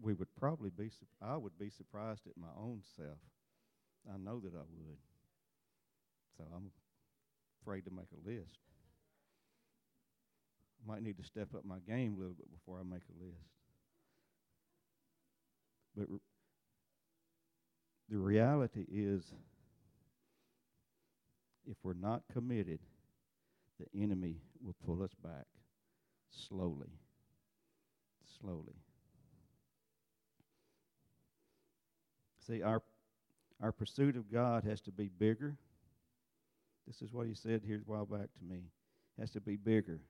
we 0.00 0.14
would 0.14 0.34
probably 0.38 0.70
be, 0.70 0.90
I 1.20 1.36
would 1.36 1.58
be 1.58 1.70
surprised 1.70 2.26
at 2.26 2.36
my 2.36 2.52
own 2.58 2.80
self. 2.96 3.18
I 4.12 4.16
know 4.18 4.40
that 4.40 4.54
I 4.54 4.64
would. 4.76 4.98
So 6.36 6.44
I'm 6.54 6.70
afraid 7.62 7.84
to 7.84 7.90
make 7.90 8.08
a 8.12 8.28
list. 8.28 8.58
I 10.82 10.92
might 10.92 11.02
need 11.02 11.18
to 11.18 11.24
step 11.24 11.54
up 11.54 11.64
my 11.64 11.78
game 11.86 12.14
a 12.14 12.18
little 12.18 12.34
bit 12.34 12.50
before 12.50 12.78
I 12.80 12.82
make 12.82 13.02
a 13.08 13.24
list. 13.24 13.44
But 15.96 16.06
the 18.08 18.18
reality 18.18 18.86
is, 18.90 19.32
if 21.66 21.76
we're 21.82 21.92
not 21.92 22.22
committed, 22.32 22.80
the 23.78 24.02
enemy 24.02 24.36
will 24.64 24.74
pull 24.84 25.02
us 25.02 25.14
back 25.22 25.46
slowly. 26.30 26.90
Slowly. 28.40 28.74
See, 32.46 32.62
our, 32.62 32.82
our 33.60 33.72
pursuit 33.72 34.16
of 34.16 34.32
God 34.32 34.64
has 34.64 34.80
to 34.82 34.90
be 34.90 35.08
bigger. 35.08 35.56
This 36.86 37.02
is 37.02 37.12
what 37.12 37.26
he 37.26 37.34
said 37.34 37.62
here 37.64 37.78
a 37.78 37.90
while 37.90 38.06
back 38.06 38.28
to 38.38 38.44
me. 38.44 38.62
Has 39.18 39.30
to 39.30 39.40
be 39.40 39.56
bigger 39.56 40.00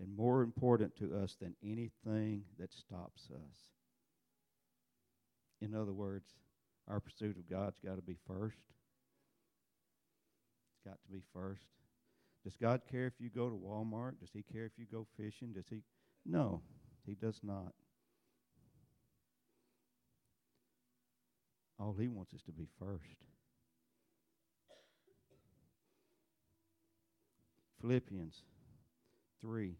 and 0.00 0.14
more 0.16 0.42
important 0.42 0.96
to 0.96 1.16
us 1.16 1.36
than 1.40 1.54
anything 1.62 2.42
that 2.58 2.72
stops 2.72 3.28
us. 3.30 3.56
In 5.60 5.74
other 5.74 5.92
words, 5.92 6.26
our 6.88 7.00
pursuit 7.00 7.36
of 7.38 7.48
God's 7.48 7.78
got 7.78 7.96
to 7.96 8.02
be 8.02 8.16
first. 8.26 8.58
It's 10.74 10.84
got 10.84 10.98
to 11.06 11.12
be 11.12 11.22
first. 11.32 11.62
Does 12.42 12.56
God 12.56 12.82
care 12.90 13.06
if 13.06 13.14
you 13.18 13.30
go 13.30 13.48
to 13.48 13.56
Walmart? 13.56 14.20
Does 14.20 14.30
He 14.34 14.42
care 14.42 14.66
if 14.66 14.72
you 14.76 14.84
go 14.90 15.06
fishing? 15.16 15.52
Does 15.52 15.68
He? 15.70 15.82
No, 16.26 16.60
He 17.06 17.14
does 17.14 17.40
not. 17.42 17.72
All 21.84 21.94
He 22.00 22.08
wants 22.08 22.32
is 22.32 22.40
to 22.46 22.52
be 22.52 22.66
first. 22.78 23.04
Philippians 27.82 28.40
3. 29.42 29.74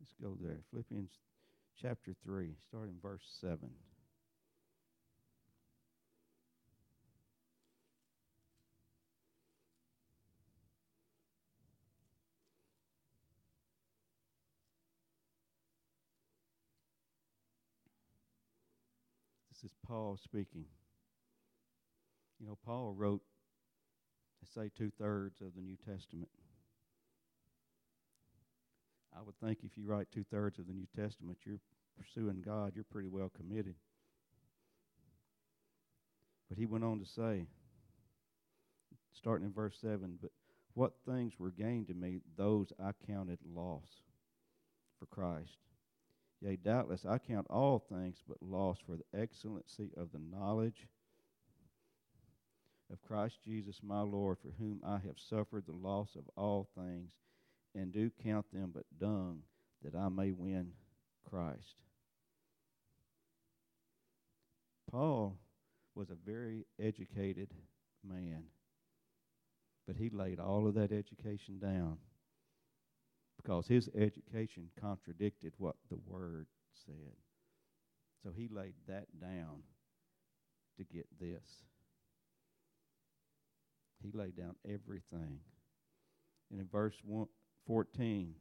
Let's 0.00 0.14
go 0.22 0.38
there. 0.40 0.60
Philippians 0.70 1.10
chapter 1.82 2.14
3, 2.24 2.54
starting 2.66 2.94
verse 3.02 3.20
7. 3.42 3.58
Is 19.64 19.72
Paul 19.86 20.18
speaking. 20.22 20.66
You 22.38 22.46
know, 22.46 22.58
Paul 22.64 22.94
wrote, 22.96 23.22
I 24.42 24.60
say, 24.60 24.70
two 24.76 24.92
thirds 24.98 25.40
of 25.40 25.54
the 25.56 25.62
New 25.62 25.76
Testament. 25.76 26.28
I 29.16 29.22
would 29.22 29.38
think 29.42 29.60
if 29.62 29.76
you 29.76 29.84
write 29.86 30.08
two 30.12 30.24
thirds 30.30 30.58
of 30.58 30.66
the 30.66 30.72
New 30.72 30.88
Testament, 30.96 31.38
you're 31.44 31.60
pursuing 31.96 32.42
God, 32.44 32.72
you're 32.74 32.84
pretty 32.84 33.08
well 33.08 33.30
committed. 33.34 33.76
But 36.48 36.58
he 36.58 36.66
went 36.66 36.84
on 36.84 36.98
to 36.98 37.06
say, 37.06 37.46
starting 39.16 39.46
in 39.46 39.52
verse 39.52 39.76
7, 39.80 40.18
but 40.20 40.30
what 40.74 40.92
things 41.06 41.34
were 41.38 41.50
gained 41.50 41.86
to 41.86 41.94
me, 41.94 42.20
those 42.36 42.72
I 42.82 42.90
counted 43.06 43.38
loss 43.54 43.86
for 44.98 45.06
Christ. 45.06 45.58
Yea, 46.44 46.56
doubtless 46.56 47.06
I 47.06 47.16
count 47.16 47.46
all 47.48 47.78
things 47.78 48.18
but 48.28 48.36
loss 48.42 48.76
for 48.86 48.96
the 48.96 49.18
excellency 49.18 49.90
of 49.96 50.12
the 50.12 50.18
knowledge 50.18 50.86
of 52.92 53.00
Christ 53.00 53.38
Jesus 53.42 53.80
my 53.82 54.02
Lord, 54.02 54.36
for 54.38 54.52
whom 54.58 54.80
I 54.84 54.98
have 54.98 55.18
suffered 55.18 55.64
the 55.66 55.72
loss 55.72 56.16
of 56.16 56.24
all 56.36 56.68
things, 56.76 57.12
and 57.74 57.92
do 57.94 58.10
count 58.22 58.44
them 58.52 58.72
but 58.74 58.84
dung, 59.00 59.40
that 59.82 59.94
I 59.94 60.10
may 60.10 60.32
win 60.32 60.72
Christ. 61.28 61.76
Paul 64.90 65.38
was 65.94 66.10
a 66.10 66.30
very 66.30 66.66
educated 66.78 67.48
man, 68.06 68.44
but 69.86 69.96
he 69.96 70.10
laid 70.10 70.38
all 70.38 70.68
of 70.68 70.74
that 70.74 70.92
education 70.92 71.58
down 71.58 71.96
because 73.44 73.66
his 73.66 73.90
education 73.94 74.70
contradicted 74.80 75.52
what 75.58 75.76
the 75.90 75.98
Word 76.06 76.46
said. 76.86 77.14
So 78.22 78.30
he 78.34 78.48
laid 78.50 78.74
that 78.88 79.06
down 79.20 79.62
to 80.78 80.84
get 80.84 81.06
this. 81.20 81.62
He 84.02 84.10
laid 84.16 84.36
down 84.36 84.54
everything. 84.64 85.40
And 86.50 86.60
in 86.60 86.66
verse 86.70 86.96
one, 87.04 87.26
14, 87.66 88.34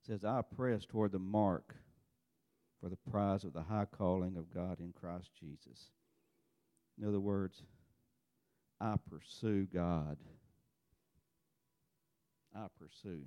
it 0.00 0.06
says, 0.06 0.24
I 0.24 0.42
press 0.42 0.84
toward 0.84 1.12
the 1.12 1.18
mark 1.18 1.74
for 2.80 2.88
the 2.88 3.10
prize 3.10 3.44
of 3.44 3.52
the 3.52 3.62
high 3.62 3.86
calling 3.86 4.36
of 4.36 4.52
God 4.52 4.78
in 4.80 4.92
Christ 4.92 5.30
Jesus. 5.38 5.90
In 7.00 7.08
other 7.08 7.20
words, 7.20 7.62
I 8.80 8.94
pursue 9.10 9.66
God. 9.72 10.18
I 12.54 12.66
pursue. 12.78 13.22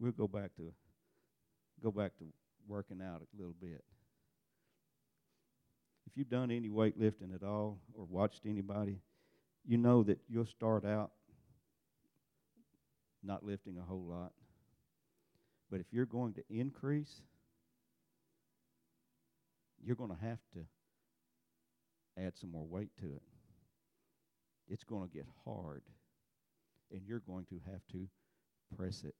We'll 0.00 0.12
go 0.12 0.26
back 0.26 0.56
to 0.56 0.72
go 1.82 1.90
back 1.90 2.16
to 2.18 2.24
working 2.66 3.00
out 3.02 3.22
a 3.22 3.36
little 3.36 3.54
bit. 3.60 3.84
If 6.06 6.16
you've 6.16 6.30
done 6.30 6.50
any 6.50 6.68
weightlifting 6.68 7.34
at 7.34 7.42
all 7.42 7.78
or 7.94 8.04
watched 8.04 8.42
anybody, 8.46 8.98
you 9.64 9.76
know 9.76 10.02
that 10.02 10.18
you'll 10.28 10.46
start 10.46 10.84
out 10.84 11.12
not 13.22 13.44
lifting 13.44 13.76
a 13.78 13.82
whole 13.82 14.04
lot. 14.04 14.32
But 15.70 15.80
if 15.80 15.86
you're 15.92 16.06
going 16.06 16.34
to 16.34 16.42
increase, 16.50 17.22
you're 19.84 19.96
going 19.96 20.10
to 20.10 20.24
have 20.24 20.38
to 20.54 20.60
add 22.24 22.36
some 22.36 22.50
more 22.50 22.66
weight 22.66 22.90
to 23.00 23.06
it. 23.06 23.22
It's 24.68 24.84
going 24.84 25.08
to 25.08 25.14
get 25.14 25.26
hard, 25.44 25.82
and 26.90 27.02
you're 27.06 27.20
going 27.20 27.44
to 27.46 27.60
have 27.70 27.80
to 27.92 28.08
press 28.76 29.04
it. 29.04 29.14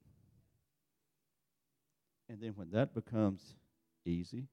And 2.31 2.41
then 2.41 2.53
when 2.55 2.71
that 2.71 2.95
becomes 2.95 3.57
easy, 4.07 4.47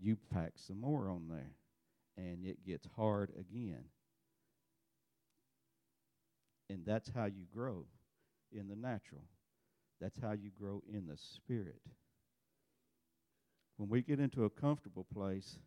you 0.00 0.16
pack 0.32 0.52
some 0.56 0.80
more 0.80 1.06
on 1.06 1.28
there, 1.28 1.52
and 2.16 2.46
it 2.46 2.64
gets 2.66 2.88
hard 2.96 3.30
again. 3.38 3.84
And 6.70 6.86
that's 6.86 7.10
how 7.14 7.26
you 7.26 7.44
grow 7.54 7.84
in 8.50 8.68
the 8.68 8.74
natural. 8.74 9.20
That's 10.00 10.18
how 10.18 10.32
you 10.32 10.50
grow 10.58 10.82
in 10.90 11.06
the 11.06 11.18
spirit. 11.18 11.82
When 13.76 13.90
we 13.90 14.00
get 14.00 14.18
into 14.18 14.46
a 14.46 14.50
comfortable 14.50 15.06
place, 15.12 15.58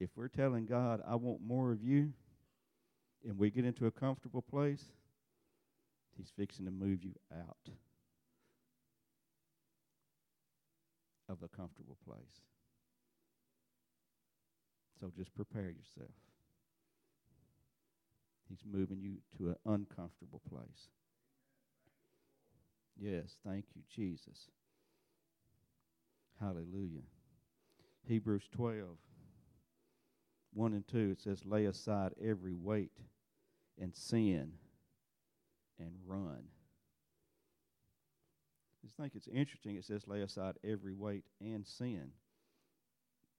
if 0.00 0.08
we're 0.16 0.28
telling 0.28 0.64
God, 0.64 1.02
I 1.06 1.16
want 1.16 1.42
more 1.46 1.72
of 1.72 1.82
you, 1.82 2.14
and 3.28 3.36
we 3.36 3.50
get 3.50 3.66
into 3.66 3.84
a 3.84 3.90
comfortable 3.90 4.42
place, 4.42 4.82
He's 6.16 6.32
fixing 6.34 6.64
to 6.64 6.70
move 6.70 7.04
you 7.04 7.12
out 7.30 7.74
of 11.32 11.40
the 11.40 11.48
comfortable 11.48 11.96
place. 12.06 12.42
So 15.00 15.10
just 15.16 15.34
prepare 15.34 15.70
yourself. 15.70 16.14
He's 18.48 18.62
moving 18.70 19.00
you 19.00 19.16
to 19.38 19.48
an 19.48 19.56
uncomfortable 19.66 20.42
place. 20.48 20.90
Yes, 23.00 23.36
thank 23.44 23.64
you, 23.74 23.82
Jesus. 23.88 24.50
Hallelujah. 26.38 27.02
Hebrews 28.06 28.48
12, 28.52 28.88
1 30.52 30.72
and 30.72 30.86
2, 30.86 31.10
it 31.12 31.20
says, 31.20 31.46
Lay 31.46 31.64
aside 31.64 32.12
every 32.22 32.54
weight 32.54 32.92
and 33.80 33.94
sin 33.96 34.52
and 35.78 35.92
run. 36.06 36.44
I 38.82 38.86
just 38.86 38.96
think 38.96 39.12
it's 39.14 39.28
interesting. 39.28 39.76
It 39.76 39.84
says, 39.84 40.08
Lay 40.08 40.22
aside 40.22 40.56
every 40.64 40.94
weight 40.94 41.24
and 41.40 41.66
sin. 41.66 42.12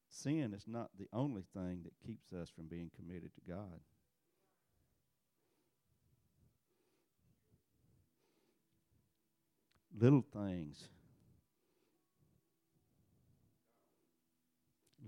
Sin 0.10 0.53
is 0.53 0.65
not 0.67 0.89
the 0.97 1.08
only 1.12 1.43
thing 1.53 1.82
that 1.84 2.06
keeps 2.06 2.32
us 2.32 2.49
from 2.49 2.67
being 2.67 2.91
committed 2.95 3.32
to 3.36 3.51
God. 3.51 3.79
little 9.99 10.23
things. 10.34 10.88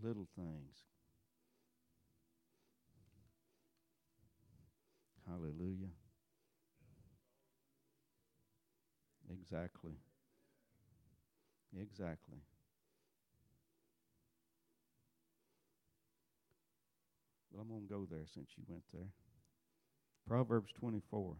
Little 0.03 0.27
things. 0.35 0.83
Hallelujah. 5.27 5.89
Exactly. 9.31 9.93
Exactly. 11.79 12.37
Well, 17.51 17.61
I'm 17.61 17.69
going 17.69 17.81
to 17.81 17.93
go 17.93 18.07
there 18.09 18.25
since 18.33 18.49
you 18.57 18.63
went 18.67 18.83
there. 18.93 19.09
Proverbs 20.27 20.71
24, 20.79 21.35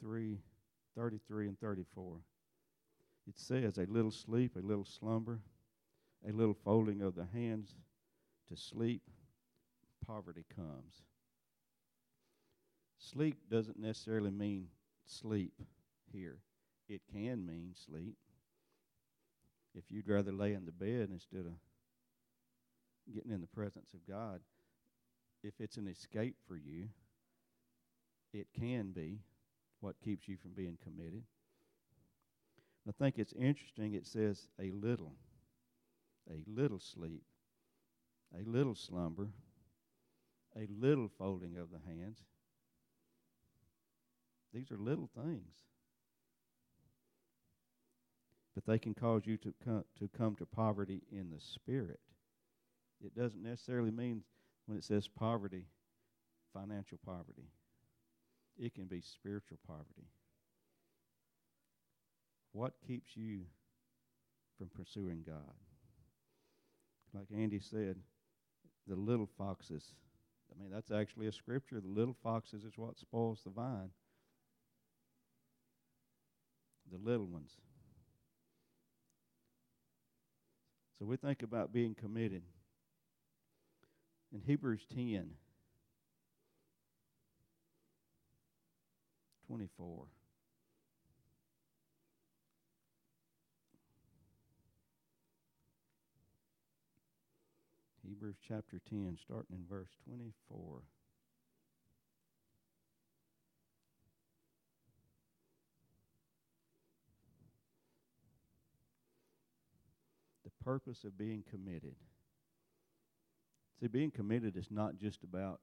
3 0.00 0.38
33 0.96 1.48
and 1.48 1.60
34. 1.60 2.16
It 3.26 3.38
says, 3.38 3.78
A 3.78 3.86
little 3.90 4.10
sleep, 4.10 4.56
a 4.56 4.66
little 4.66 4.84
slumber, 4.84 5.40
a 6.26 6.32
little 6.32 6.56
folding 6.64 7.02
of 7.02 7.14
the 7.14 7.26
hands 7.32 7.74
to 8.48 8.56
sleep, 8.56 9.02
poverty 10.06 10.44
comes. 10.54 11.02
Sleep 12.98 13.36
doesn't 13.50 13.78
necessarily 13.78 14.30
mean 14.30 14.68
sleep 15.04 15.52
here, 16.12 16.38
it 16.88 17.00
can 17.12 17.46
mean 17.46 17.74
sleep. 17.74 18.16
If 19.74 19.84
you'd 19.90 20.08
rather 20.08 20.32
lay 20.32 20.54
in 20.54 20.64
the 20.64 20.72
bed 20.72 21.08
instead 21.12 21.46
of 21.46 21.54
getting 23.12 23.32
in 23.32 23.40
the 23.40 23.46
presence 23.46 23.92
of 23.94 24.06
God, 24.08 24.40
if 25.42 25.54
it's 25.60 25.76
an 25.76 25.88
escape 25.88 26.36
for 26.46 26.56
you, 26.56 26.88
it 28.32 28.46
can 28.58 28.92
be 28.92 29.20
what 29.80 30.00
keeps 30.02 30.28
you 30.28 30.36
from 30.36 30.52
being 30.52 30.78
committed. 30.82 31.22
I 32.88 32.92
think 32.92 33.18
it's 33.18 33.32
interesting. 33.32 33.94
It 33.94 34.06
says 34.06 34.48
a 34.60 34.70
little, 34.70 35.12
a 36.30 36.42
little 36.46 36.78
sleep, 36.78 37.22
a 38.38 38.48
little 38.48 38.74
slumber, 38.74 39.28
a 40.56 40.66
little 40.70 41.10
folding 41.18 41.56
of 41.56 41.68
the 41.70 41.80
hands. 41.86 42.18
These 44.52 44.70
are 44.70 44.78
little 44.78 45.08
things. 45.14 45.64
But 48.54 48.66
they 48.66 48.78
can 48.78 48.94
cause 48.94 49.22
you 49.24 49.36
to 49.38 49.52
come, 49.64 49.84
to 49.98 50.08
come 50.16 50.36
to 50.36 50.46
poverty 50.46 51.02
in 51.10 51.30
the 51.30 51.40
spirit. 51.40 52.00
It 53.04 53.16
doesn't 53.16 53.42
necessarily 53.42 53.90
mean 53.90 54.22
when 54.66 54.78
it 54.78 54.84
says 54.84 55.08
poverty, 55.08 55.66
financial 56.52 56.98
poverty 57.04 57.48
it 58.58 58.74
can 58.74 58.84
be 58.84 59.00
spiritual 59.00 59.58
poverty. 59.66 60.08
What 62.52 62.74
keeps 62.86 63.16
you 63.16 63.40
from 64.58 64.68
pursuing 64.68 65.24
God? 65.26 65.54
Like 67.12 67.26
Andy 67.36 67.60
said, 67.60 67.96
the 68.86 68.94
little 68.94 69.28
foxes. 69.38 69.94
I 70.52 70.62
mean, 70.62 70.70
that's 70.70 70.90
actually 70.90 71.26
a 71.26 71.32
scripture. 71.32 71.80
The 71.80 71.88
little 71.88 72.16
foxes 72.22 72.64
is 72.64 72.74
what 72.76 72.98
spoils 72.98 73.40
the 73.44 73.50
vine. 73.50 73.90
The 76.92 76.98
little 76.98 77.26
ones. 77.26 77.56
We 81.06 81.16
think 81.16 81.42
about 81.42 81.72
being 81.72 81.94
committed. 81.94 82.42
In 84.32 84.40
Hebrews 84.40 84.80
10, 84.92 85.30
24. 89.46 90.04
Hebrews 98.06 98.36
chapter 98.46 98.80
10, 98.88 99.18
starting 99.22 99.56
in 99.56 99.64
verse 99.68 99.90
24. 100.06 100.80
Purpose 110.64 111.04
of 111.04 111.18
being 111.18 111.44
committed. 111.50 111.94
See, 113.80 113.88
being 113.88 114.10
committed 114.10 114.56
is 114.56 114.70
not 114.70 114.96
just 114.96 115.22
about 115.24 115.60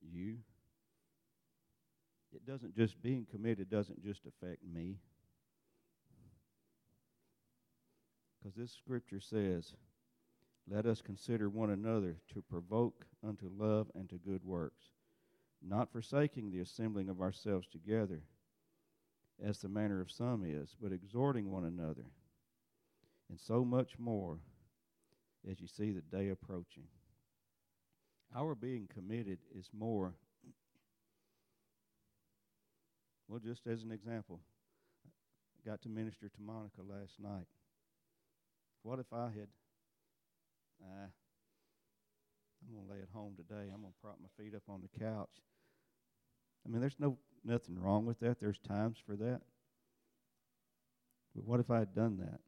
you 0.00 0.38
it 2.34 2.46
doesn't 2.46 2.74
just 2.74 3.00
being 3.02 3.26
committed 3.30 3.70
doesn't 3.70 4.02
just 4.02 4.22
affect 4.26 4.62
me. 4.64 4.96
Because 8.38 8.56
this 8.56 8.72
scripture 8.72 9.20
says, 9.20 9.74
Let 10.68 10.86
us 10.86 11.02
consider 11.02 11.48
one 11.48 11.70
another 11.70 12.16
to 12.34 12.42
provoke 12.42 13.06
unto 13.26 13.50
love 13.56 13.90
and 13.94 14.08
to 14.08 14.16
good 14.16 14.44
works, 14.44 14.84
not 15.62 15.92
forsaking 15.92 16.50
the 16.50 16.60
assembling 16.60 17.08
of 17.08 17.20
ourselves 17.20 17.68
together, 17.68 18.22
as 19.42 19.58
the 19.58 19.68
manner 19.68 20.00
of 20.00 20.10
some 20.10 20.44
is, 20.44 20.74
but 20.80 20.92
exhorting 20.92 21.50
one 21.50 21.64
another, 21.64 22.06
and 23.32 23.40
so 23.40 23.64
much 23.64 23.98
more 23.98 24.36
as 25.50 25.58
you 25.58 25.66
see 25.66 25.90
the 25.90 26.02
day 26.02 26.28
approaching. 26.28 26.84
Our 28.36 28.54
being 28.54 28.90
committed 28.92 29.38
is 29.58 29.70
more. 29.72 30.12
Well, 33.26 33.40
just 33.42 33.66
as 33.66 33.84
an 33.84 33.90
example, 33.90 34.40
I 35.56 35.70
got 35.70 35.80
to 35.82 35.88
minister 35.88 36.28
to 36.28 36.42
Monica 36.42 36.82
last 36.86 37.14
night. 37.18 37.46
What 38.82 38.98
if 38.98 39.10
I 39.14 39.24
had, 39.24 39.48
uh, 40.82 41.08
I'm 42.68 42.86
to 42.86 42.92
lay 42.92 43.00
at 43.00 43.08
home 43.14 43.32
today. 43.34 43.70
I'm 43.72 43.80
to 43.80 44.00
prop 44.02 44.18
my 44.20 44.28
feet 44.44 44.54
up 44.54 44.64
on 44.68 44.82
the 44.82 45.02
couch. 45.02 45.40
I 46.66 46.70
mean, 46.70 46.82
there's 46.82 46.96
no 46.98 47.16
nothing 47.42 47.80
wrong 47.80 48.04
with 48.04 48.20
that. 48.20 48.40
There's 48.40 48.58
times 48.58 48.98
for 49.06 49.16
that. 49.16 49.40
But 51.34 51.46
what 51.46 51.60
if 51.60 51.70
I 51.70 51.78
had 51.78 51.94
done 51.94 52.18
that? 52.18 52.40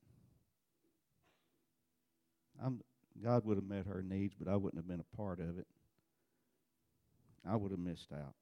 I'm, 2.62 2.80
God 3.22 3.44
would 3.44 3.56
have 3.56 3.68
met 3.68 3.86
her 3.86 4.02
needs, 4.02 4.34
but 4.38 4.50
I 4.50 4.56
wouldn't 4.56 4.82
have 4.82 4.88
been 4.88 5.00
a 5.00 5.16
part 5.16 5.40
of 5.40 5.58
it. 5.58 5.66
I 7.48 7.56
would 7.56 7.70
have 7.70 7.80
missed 7.80 8.12
out. 8.12 8.34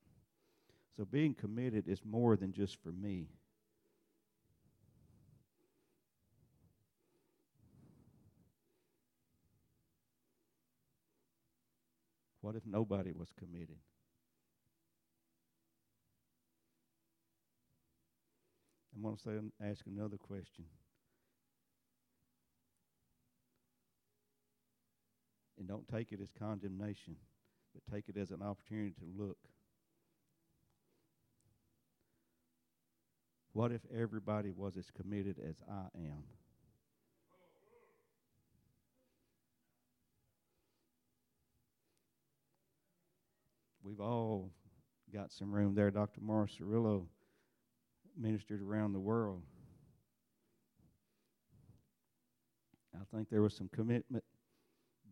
So 0.97 1.05
being 1.05 1.35
committed 1.35 1.89
is 1.89 2.01
more 2.05 2.37
than 2.37 2.53
just 2.53 2.77
for 2.83 2.93
me. 2.93 3.29
What 12.43 12.57
if 12.57 12.63
nobody 12.67 13.13
was 13.13 13.29
committed? 13.39 13.77
I'm 18.95 19.03
going 19.03 19.17
to 19.17 19.23
say, 19.23 19.31
ask 19.65 19.87
another 19.87 20.19
question. 20.19 20.65
And 25.63 25.69
don't 25.69 25.87
take 25.87 26.11
it 26.11 26.21
as 26.21 26.29
condemnation, 26.37 27.15
but 27.73 27.95
take 27.95 28.09
it 28.09 28.17
as 28.17 28.33
an 28.33 28.43
opportunity 28.43 28.95
to 28.99 29.05
look. 29.17 29.39
What 33.53 33.71
if 33.71 33.81
everybody 33.97 34.51
was 34.51 34.77
as 34.77 34.91
committed 34.91 35.37
as 35.39 35.63
I 35.71 35.87
am? 35.97 36.25
We've 43.85 44.01
all 44.01 44.51
got 45.15 45.31
some 45.31 45.53
room 45.53 45.77
there. 45.77 45.93
Dr. 45.93 46.23
Morris 46.23 46.57
Cerullo 46.61 47.07
ministered 48.19 48.63
around 48.63 48.95
the 48.95 49.01
world. 49.01 49.45
I 52.97 53.05
think 53.15 53.31
there 53.31 53.43
was 53.43 53.55
some 53.55 53.69
commitment 53.73 54.25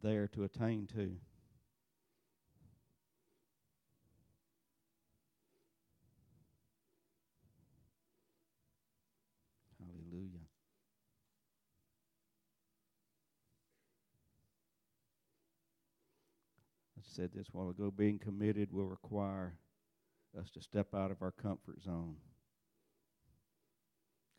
there 0.02 0.28
to 0.28 0.44
attain 0.44 0.86
to. 0.88 1.16
Hallelujah. 9.78 10.40
I 16.98 17.02
said 17.02 17.30
this 17.34 17.48
a 17.48 17.56
while 17.56 17.70
ago 17.70 17.90
being 17.90 18.18
committed 18.18 18.72
will 18.72 18.86
require 18.86 19.54
us 20.38 20.50
to 20.50 20.60
step 20.60 20.94
out 20.94 21.10
of 21.10 21.22
our 21.22 21.32
comfort 21.32 21.82
zone. 21.82 22.16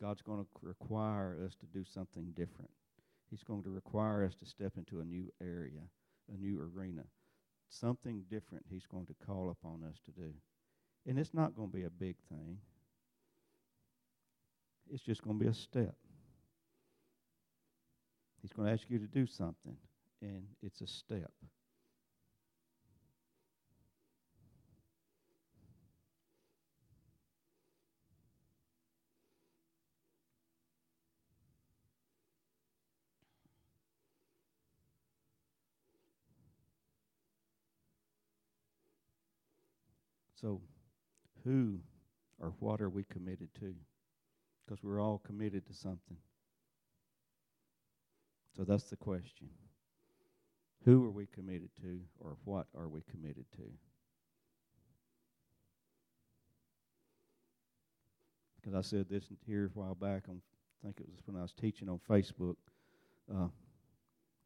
God's 0.00 0.22
going 0.22 0.40
to 0.40 0.46
require 0.62 1.36
us 1.46 1.54
to 1.56 1.66
do 1.66 1.84
something 1.84 2.32
different. 2.34 2.70
He's 3.32 3.42
going 3.42 3.62
to 3.62 3.70
require 3.70 4.26
us 4.26 4.34
to 4.34 4.44
step 4.44 4.74
into 4.76 5.00
a 5.00 5.04
new 5.04 5.32
area, 5.42 5.80
a 6.30 6.36
new 6.36 6.60
arena. 6.60 7.04
Something 7.70 8.24
different 8.30 8.66
He's 8.68 8.84
going 8.84 9.06
to 9.06 9.14
call 9.26 9.48
upon 9.48 9.82
us 9.88 9.96
to 10.04 10.10
do. 10.10 10.34
And 11.06 11.18
it's 11.18 11.32
not 11.32 11.56
going 11.56 11.70
to 11.70 11.74
be 11.74 11.84
a 11.84 11.90
big 11.90 12.16
thing, 12.28 12.58
it's 14.92 15.02
just 15.02 15.22
going 15.22 15.38
to 15.38 15.44
be 15.44 15.50
a 15.50 15.54
step. 15.54 15.94
He's 18.42 18.52
going 18.52 18.68
to 18.68 18.74
ask 18.74 18.84
you 18.90 18.98
to 18.98 19.06
do 19.06 19.26
something, 19.26 19.78
and 20.20 20.44
it's 20.62 20.82
a 20.82 20.86
step. 20.86 21.32
So, 40.42 40.60
who 41.44 41.78
or 42.40 42.52
what 42.58 42.80
are 42.80 42.90
we 42.90 43.04
committed 43.04 43.48
to? 43.60 43.74
Because 44.66 44.82
we're 44.82 45.00
all 45.00 45.22
committed 45.24 45.66
to 45.68 45.72
something. 45.72 46.16
So 48.56 48.64
that's 48.64 48.90
the 48.90 48.96
question. 48.96 49.48
Who 50.84 51.04
are 51.04 51.10
we 51.10 51.26
committed 51.26 51.70
to, 51.80 52.00
or 52.18 52.36
what 52.44 52.66
are 52.76 52.88
we 52.88 53.02
committed 53.08 53.44
to? 53.56 53.62
Because 58.60 58.76
I 58.76 58.82
said 58.82 59.08
this 59.08 59.24
here 59.46 59.66
a 59.74 59.78
while 59.78 59.94
back, 59.94 60.24
I 60.28 60.34
think 60.84 60.98
it 60.98 61.06
was 61.08 61.20
when 61.24 61.36
I 61.36 61.42
was 61.42 61.52
teaching 61.52 61.88
on 61.88 62.00
Facebook. 62.10 62.56
Uh, 63.32 63.46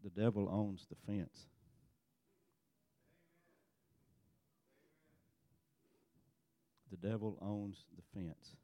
the 0.05 0.11
devil 0.11 0.49
owns 0.51 0.87
the 0.89 0.97
fence. 1.07 1.47
The 7.01 7.09
devil 7.09 7.39
owns 7.43 7.85
the 7.97 8.03
fence. 8.19 8.57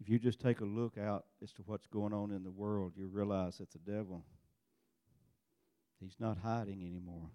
If 0.00 0.08
you 0.08 0.18
just 0.18 0.40
take 0.40 0.60
a 0.60 0.64
look 0.64 0.98
out 0.98 1.24
as 1.42 1.52
to 1.52 1.62
what's 1.62 1.86
going 1.86 2.12
on 2.12 2.30
in 2.30 2.42
the 2.42 2.50
world, 2.50 2.92
you 2.96 3.06
realize 3.06 3.58
that 3.58 3.70
the 3.70 3.78
devil, 3.78 4.24
he's 5.98 6.16
not 6.18 6.38
hiding 6.38 6.84
anymore. 6.84 7.30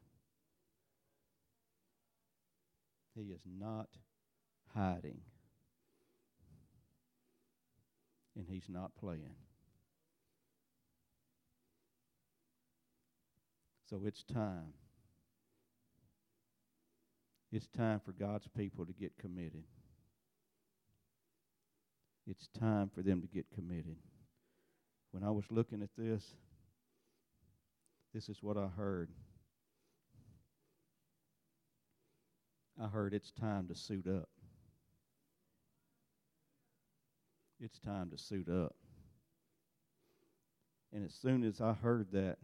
He 3.15 3.31
is 3.31 3.41
not 3.59 3.89
hiding. 4.75 5.21
And 8.35 8.45
he's 8.47 8.69
not 8.69 8.91
playing. 8.99 9.35
So 13.89 14.01
it's 14.05 14.23
time. 14.23 14.73
It's 17.51 17.67
time 17.69 17.99
for 18.05 18.11
God's 18.11 18.47
people 18.55 18.85
to 18.85 18.93
get 18.93 19.17
committed. 19.17 19.63
It's 22.27 22.47
time 22.59 22.91
for 22.93 23.01
them 23.01 23.21
to 23.21 23.27
get 23.27 23.47
committed. 23.55 23.95
When 25.11 25.23
I 25.23 25.31
was 25.31 25.45
looking 25.49 25.81
at 25.81 25.89
this, 25.97 26.23
this 28.13 28.29
is 28.29 28.43
what 28.43 28.57
I 28.57 28.67
heard. 28.67 29.09
I 32.79 32.85
heard 32.85 33.15
it's 33.15 33.31
time 33.31 33.67
to 33.69 33.75
suit 33.75 34.05
up. 34.07 34.29
It's 37.59 37.79
time 37.79 38.11
to 38.11 38.19
suit 38.19 38.49
up. 38.49 38.75
And 40.93 41.03
as 41.03 41.15
soon 41.15 41.43
as 41.43 41.59
I 41.59 41.73
heard 41.73 42.11
that, 42.11 42.37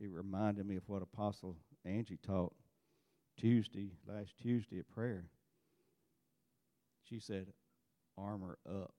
it 0.00 0.10
reminded 0.10 0.66
me 0.66 0.76
of 0.76 0.82
what 0.86 1.02
Apostle 1.02 1.56
Angie 1.84 2.18
taught 2.24 2.54
Tuesday, 3.36 3.92
last 4.06 4.34
Tuesday 4.40 4.78
at 4.78 4.88
prayer. 4.88 5.24
She 7.08 7.18
said, 7.18 7.46
armor 8.16 8.58
up. 8.68 8.92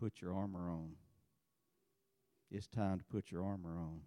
Put 0.00 0.20
your 0.20 0.34
armor 0.34 0.70
on. 0.70 0.92
It's 2.50 2.66
time 2.66 2.98
to 2.98 3.04
put 3.04 3.30
your 3.30 3.44
armor 3.44 3.76
on. 3.76 4.00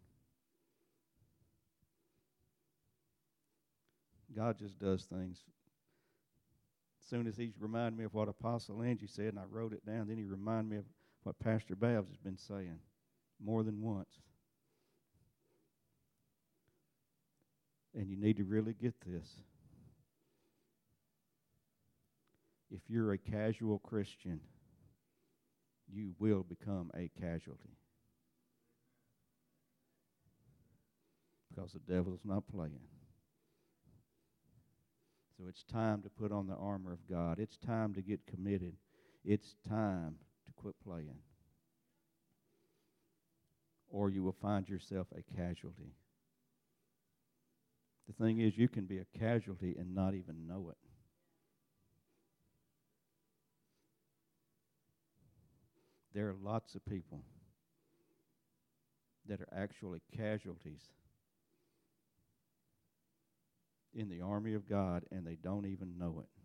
God 4.35 4.57
just 4.57 4.79
does 4.79 5.03
things. 5.03 5.43
As 7.01 7.09
soon 7.09 7.27
as 7.27 7.35
he 7.35 7.51
reminded 7.59 7.97
me 7.97 8.05
of 8.05 8.13
what 8.13 8.29
Apostle 8.29 8.81
Angie 8.81 9.07
said, 9.07 9.25
and 9.27 9.39
I 9.39 9.43
wrote 9.49 9.73
it 9.73 9.85
down, 9.85 10.07
then 10.07 10.17
he 10.17 10.23
reminded 10.23 10.71
me 10.71 10.77
of 10.77 10.85
what 11.23 11.39
Pastor 11.39 11.75
Babs 11.75 12.07
has 12.07 12.17
been 12.17 12.37
saying 12.37 12.79
more 13.43 13.63
than 13.63 13.81
once. 13.81 14.09
And 17.93 18.09
you 18.09 18.15
need 18.15 18.37
to 18.37 18.43
really 18.43 18.73
get 18.73 18.93
this. 19.05 19.27
if 22.71 22.79
you're 22.87 23.11
a 23.11 23.17
casual 23.17 23.79
Christian, 23.79 24.39
you 25.93 26.13
will 26.19 26.43
become 26.43 26.89
a 26.95 27.09
casualty. 27.19 27.77
Because 31.49 31.73
the 31.73 31.79
devil's 31.79 32.21
not 32.23 32.47
playing. 32.47 32.79
So 35.37 35.47
it's 35.49 35.63
time 35.63 36.01
to 36.03 36.09
put 36.09 36.31
on 36.31 36.47
the 36.47 36.55
armor 36.55 36.93
of 36.93 37.09
God. 37.09 37.39
It's 37.39 37.57
time 37.57 37.93
to 37.95 38.01
get 38.01 38.25
committed. 38.25 38.75
It's 39.25 39.55
time 39.67 40.15
to 40.45 40.53
quit 40.53 40.75
playing. 40.83 41.17
Or 43.91 44.09
you 44.09 44.23
will 44.23 44.35
find 44.41 44.67
yourself 44.67 45.07
a 45.11 45.35
casualty. 45.35 45.93
The 48.07 48.13
thing 48.23 48.39
is, 48.39 48.57
you 48.57 48.67
can 48.67 48.85
be 48.85 48.99
a 48.99 49.19
casualty 49.19 49.75
and 49.77 49.93
not 49.93 50.15
even 50.15 50.47
know 50.47 50.69
it. 50.69 50.77
There 56.13 56.27
are 56.27 56.35
lots 56.41 56.75
of 56.75 56.85
people 56.85 57.21
that 59.27 59.39
are 59.39 59.53
actually 59.55 60.01
casualties 60.17 60.81
in 63.93 64.09
the 64.09 64.21
army 64.21 64.53
of 64.53 64.67
God 64.67 65.03
and 65.11 65.25
they 65.25 65.35
don't 65.35 65.65
even 65.65 65.97
know 65.97 66.21
it. 66.21 66.40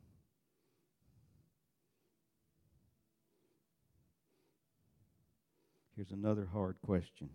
Here's 5.97 6.11
another 6.11 6.47
hard 6.53 6.77
question. 6.85 7.31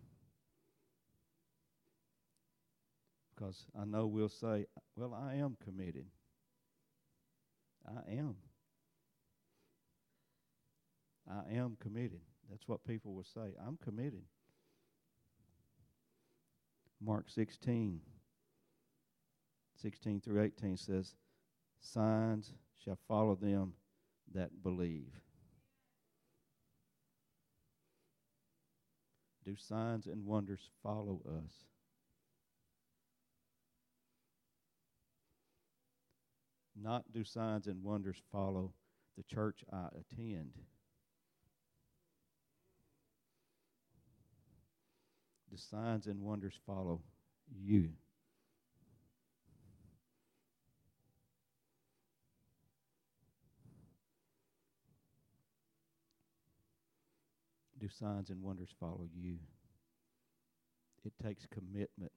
Because 3.33 3.65
I 3.79 3.85
know 3.85 4.05
we'll 4.05 4.29
say, 4.29 4.67
well, 4.95 5.15
I 5.15 5.35
am 5.35 5.57
committed. 5.63 6.05
I 7.87 8.11
am. 8.11 8.35
I 11.27 11.55
am 11.55 11.75
committed. 11.81 12.21
That's 12.51 12.67
what 12.67 12.85
people 12.85 13.13
will 13.13 13.23
say. 13.23 13.55
I'm 13.65 13.77
committed. 13.83 14.23
Mark 17.03 17.29
16, 17.29 17.99
16 19.81 20.21
through 20.21 20.43
18 20.43 20.77
says, 20.77 21.15
Signs 21.79 22.53
shall 22.83 22.99
follow 23.07 23.33
them 23.33 23.73
that 24.35 24.61
believe. 24.61 25.19
Do 29.45 29.55
signs 29.55 30.05
and 30.05 30.25
wonders 30.25 30.69
follow 30.83 31.21
us? 31.25 31.53
Not 36.79 37.11
do 37.13 37.23
signs 37.23 37.67
and 37.67 37.83
wonders 37.83 38.21
follow 38.31 38.71
the 39.17 39.23
church 39.23 39.63
I 39.71 39.87
attend. 39.99 40.53
The 45.51 45.57
signs 45.57 46.07
and 46.07 46.21
wonders 46.21 46.57
follow 46.65 47.01
you. 47.63 47.89
Do 57.81 57.89
signs 57.89 58.29
and 58.29 58.43
wonders 58.43 58.69
follow 58.79 59.07
you? 59.19 59.39
It 61.03 61.13
takes 61.23 61.47
commitment, 61.47 62.11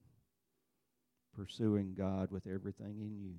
pursuing 1.35 1.94
God 1.96 2.31
with 2.31 2.46
everything 2.46 3.00
in 3.00 3.18
you 3.18 3.37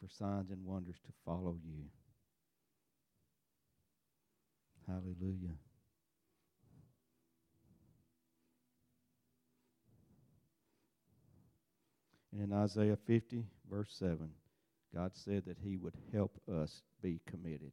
for 0.00 0.08
signs 0.08 0.50
and 0.50 0.64
wonders 0.64 0.96
to 1.04 1.12
follow 1.26 1.58
you. 1.62 1.84
Hallelujah. 4.86 5.56
And 12.32 12.42
in 12.42 12.52
Isaiah 12.54 12.96
50, 13.06 13.44
verse 13.70 13.94
7, 13.98 14.30
God 14.94 15.10
said 15.14 15.44
that 15.46 15.58
He 15.62 15.76
would 15.76 15.94
help 16.14 16.40
us 16.50 16.82
be 17.02 17.20
committed. 17.28 17.72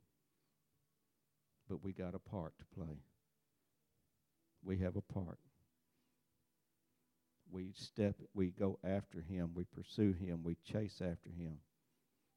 But 1.70 1.82
we 1.82 1.94
got 1.94 2.16
a 2.16 2.20
part 2.20 2.54
to 2.58 2.66
play. 2.76 2.98
We 4.64 4.78
have 4.80 4.96
a 4.96 5.02
part. 5.02 5.40
We 7.52 7.72
step, 7.76 8.16
we 8.34 8.48
go 8.48 8.80
after 8.84 9.22
Him, 9.22 9.52
we 9.54 9.66
pursue 9.66 10.14
Him, 10.14 10.42
we 10.44 10.58
chase 10.64 11.02
after 11.02 11.30
Him. 11.30 11.58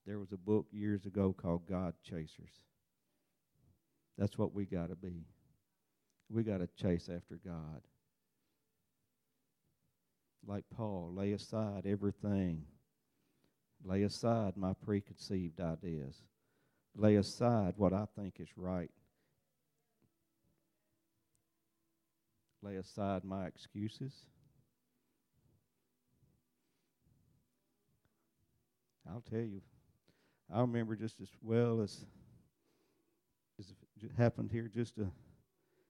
There 0.06 0.18
was 0.18 0.32
a 0.32 0.36
book 0.36 0.66
years 0.70 1.06
ago 1.06 1.34
called 1.36 1.66
God 1.66 1.94
Chasers. 2.04 2.52
That's 4.18 4.38
what 4.38 4.54
we 4.54 4.64
got 4.64 4.90
to 4.90 4.94
be. 4.94 5.24
We 6.28 6.42
got 6.42 6.58
to 6.58 6.68
chase 6.80 7.08
after 7.08 7.38
God. 7.44 7.80
Like 10.46 10.64
Paul, 10.74 11.12
lay 11.14 11.32
aside 11.32 11.86
everything. 11.86 12.62
Lay 13.84 14.02
aside 14.02 14.56
my 14.56 14.72
preconceived 14.84 15.60
ideas. 15.60 16.22
Lay 16.94 17.16
aside 17.16 17.74
what 17.76 17.92
I 17.92 18.06
think 18.16 18.34
is 18.38 18.48
right. 18.56 18.90
Lay 22.66 22.76
aside 22.76 23.22
my 23.22 23.46
excuses. 23.46 24.12
I'll 29.08 29.22
tell 29.30 29.38
you, 29.38 29.60
I 30.52 30.62
remember 30.62 30.96
just 30.96 31.20
as 31.20 31.28
well 31.42 31.80
as 31.80 32.04
as 33.60 33.72
it 34.02 34.10
happened 34.18 34.50
here. 34.50 34.68
Just 34.74 34.98
a, 34.98 35.06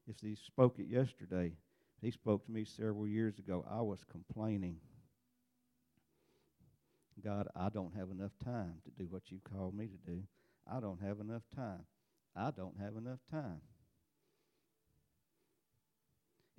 if 0.07 0.17
he 0.21 0.35
spoke 0.35 0.79
it 0.79 0.87
yesterday, 0.87 1.53
he 2.03 2.11
spoke 2.11 2.45
to 2.45 2.53
me 2.53 2.67
several 2.67 3.07
years 3.09 3.39
ago. 3.39 3.65
I 3.71 3.81
was 3.81 4.01
complaining. 4.11 4.77
God, 7.25 7.49
I 7.57 7.71
don't 7.71 7.95
have 7.97 8.11
enough 8.11 8.33
time 8.45 8.75
to 8.85 8.91
do 9.03 9.09
what 9.09 9.23
you've 9.31 9.45
called 9.45 9.75
me 9.75 9.87
to 9.87 10.13
do. 10.13 10.25
I 10.71 10.81
don't 10.81 11.01
have 11.01 11.21
enough 11.21 11.43
time. 11.55 11.87
I 12.37 12.51
don't 12.51 12.79
have 12.79 12.97
enough 12.97 13.21
time. 13.31 13.63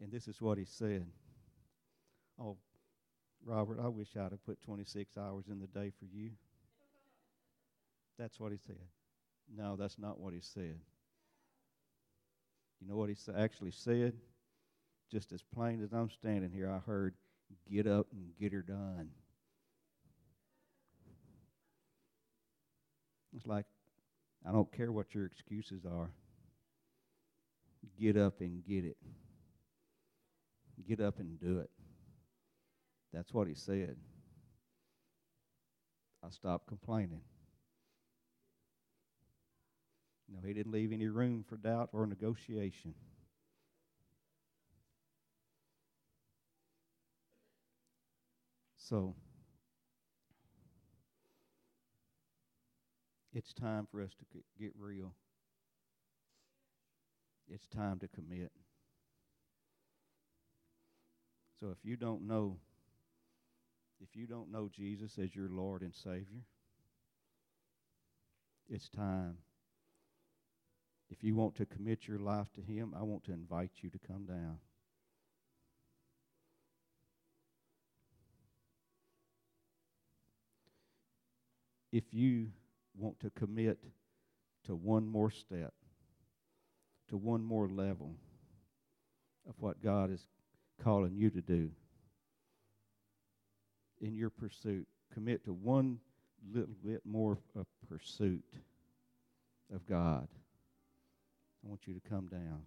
And 0.01 0.11
this 0.11 0.27
is 0.27 0.41
what 0.41 0.57
he 0.57 0.65
said. 0.65 1.07
Oh, 2.39 2.57
Robert, 3.45 3.79
I 3.83 3.87
wish 3.87 4.09
I'd 4.15 4.31
have 4.31 4.45
put 4.45 4.61
26 4.61 5.17
hours 5.17 5.45
in 5.49 5.59
the 5.59 5.67
day 5.67 5.91
for 5.97 6.05
you. 6.05 6.31
That's 8.19 8.39
what 8.39 8.51
he 8.51 8.57
said. 8.57 8.77
No, 9.55 9.75
that's 9.75 9.97
not 9.97 10.19
what 10.19 10.33
he 10.33 10.41
said. 10.41 10.79
You 12.81 12.87
know 12.87 12.97
what 12.97 13.09
he 13.09 13.15
actually 13.35 13.71
said? 13.71 14.13
Just 15.11 15.31
as 15.31 15.41
plain 15.41 15.81
as 15.83 15.93
I'm 15.93 16.09
standing 16.09 16.51
here, 16.51 16.69
I 16.69 16.79
heard, 16.79 17.15
get 17.71 17.87
up 17.87 18.07
and 18.11 18.31
get 18.39 18.51
her 18.51 18.61
done. 18.61 19.09
It's 23.35 23.47
like, 23.47 23.65
I 24.47 24.51
don't 24.51 24.71
care 24.71 24.91
what 24.91 25.13
your 25.13 25.25
excuses 25.25 25.85
are. 25.85 26.09
Get 27.99 28.17
up 28.17 28.41
and 28.41 28.65
get 28.65 28.83
it. 28.83 28.97
Get 30.85 30.99
up 31.01 31.19
and 31.19 31.39
do 31.39 31.59
it. 31.59 31.69
That's 33.13 33.33
what 33.33 33.47
he 33.47 33.55
said. 33.55 33.95
I 36.23 36.29
stopped 36.29 36.67
complaining. 36.67 37.21
No, 40.29 40.39
he 40.45 40.53
didn't 40.53 40.71
leave 40.71 40.91
any 40.91 41.07
room 41.07 41.45
for 41.47 41.55
doubt 41.55 41.89
or 41.93 42.05
negotiation. 42.05 42.93
So, 48.77 49.15
it's 53.33 53.53
time 53.53 53.87
for 53.89 54.01
us 54.01 54.11
to 54.19 54.25
get 54.59 54.73
real. 54.77 55.13
It's 57.49 57.67
time 57.67 57.99
to 57.99 58.07
commit. 58.07 58.51
So 61.59 61.69
if 61.71 61.77
you 61.83 61.95
don't 61.95 62.27
know 62.27 62.57
if 63.99 64.15
you 64.15 64.27
don't 64.27 64.51
know 64.51 64.69
Jesus 64.71 65.17
as 65.17 65.35
your 65.35 65.49
Lord 65.49 65.81
and 65.81 65.93
Savior, 65.93 66.43
it's 68.69 68.89
time 68.89 69.37
if 71.09 71.23
you 71.23 71.35
want 71.35 71.55
to 71.55 71.65
commit 71.65 72.07
your 72.07 72.19
life 72.19 72.51
to 72.53 72.61
Him, 72.61 72.93
I 72.97 73.03
want 73.03 73.23
to 73.25 73.33
invite 73.33 73.71
you 73.81 73.89
to 73.89 73.99
come 73.99 74.25
down. 74.25 74.57
If 81.91 82.03
you 82.11 82.47
want 82.95 83.19
to 83.21 83.29
commit 83.29 83.79
to 84.65 84.75
one 84.75 85.07
more 85.07 85.31
step, 85.31 85.73
to 87.09 87.15
one 87.15 87.41
more 87.41 87.69
level 87.69 88.15
of 89.47 89.55
what 89.59 89.81
God 89.81 90.11
is 90.11 90.27
calling 90.83 91.15
you 91.15 91.29
to 91.29 91.41
do 91.41 91.69
in 94.01 94.15
your 94.15 94.29
pursuit, 94.29 94.87
commit 95.13 95.43
to 95.45 95.53
one 95.53 95.99
little 96.53 96.75
bit 96.85 97.01
more 97.05 97.37
of 97.55 97.65
pursuit 97.89 98.43
of 99.73 99.85
God. 99.87 100.27
I 101.63 101.69
want 101.69 101.81
you 101.87 101.93
to 101.93 102.09
come 102.09 102.27
down. 102.27 102.61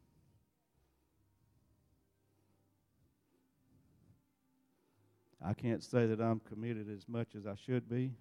I 5.43 5.55
can't 5.55 5.83
say 5.83 6.07
that 6.07 6.21
I'm 6.21 6.41
committed 6.41 6.89
as 6.95 7.09
much 7.09 7.29
as 7.35 7.47
I 7.47 7.55
should 7.55 7.89
be, 7.89 8.13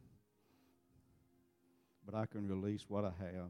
but 2.06 2.16
I 2.16 2.26
can 2.26 2.48
release 2.48 2.86
what 2.88 3.04
I 3.04 3.12
have. 3.20 3.50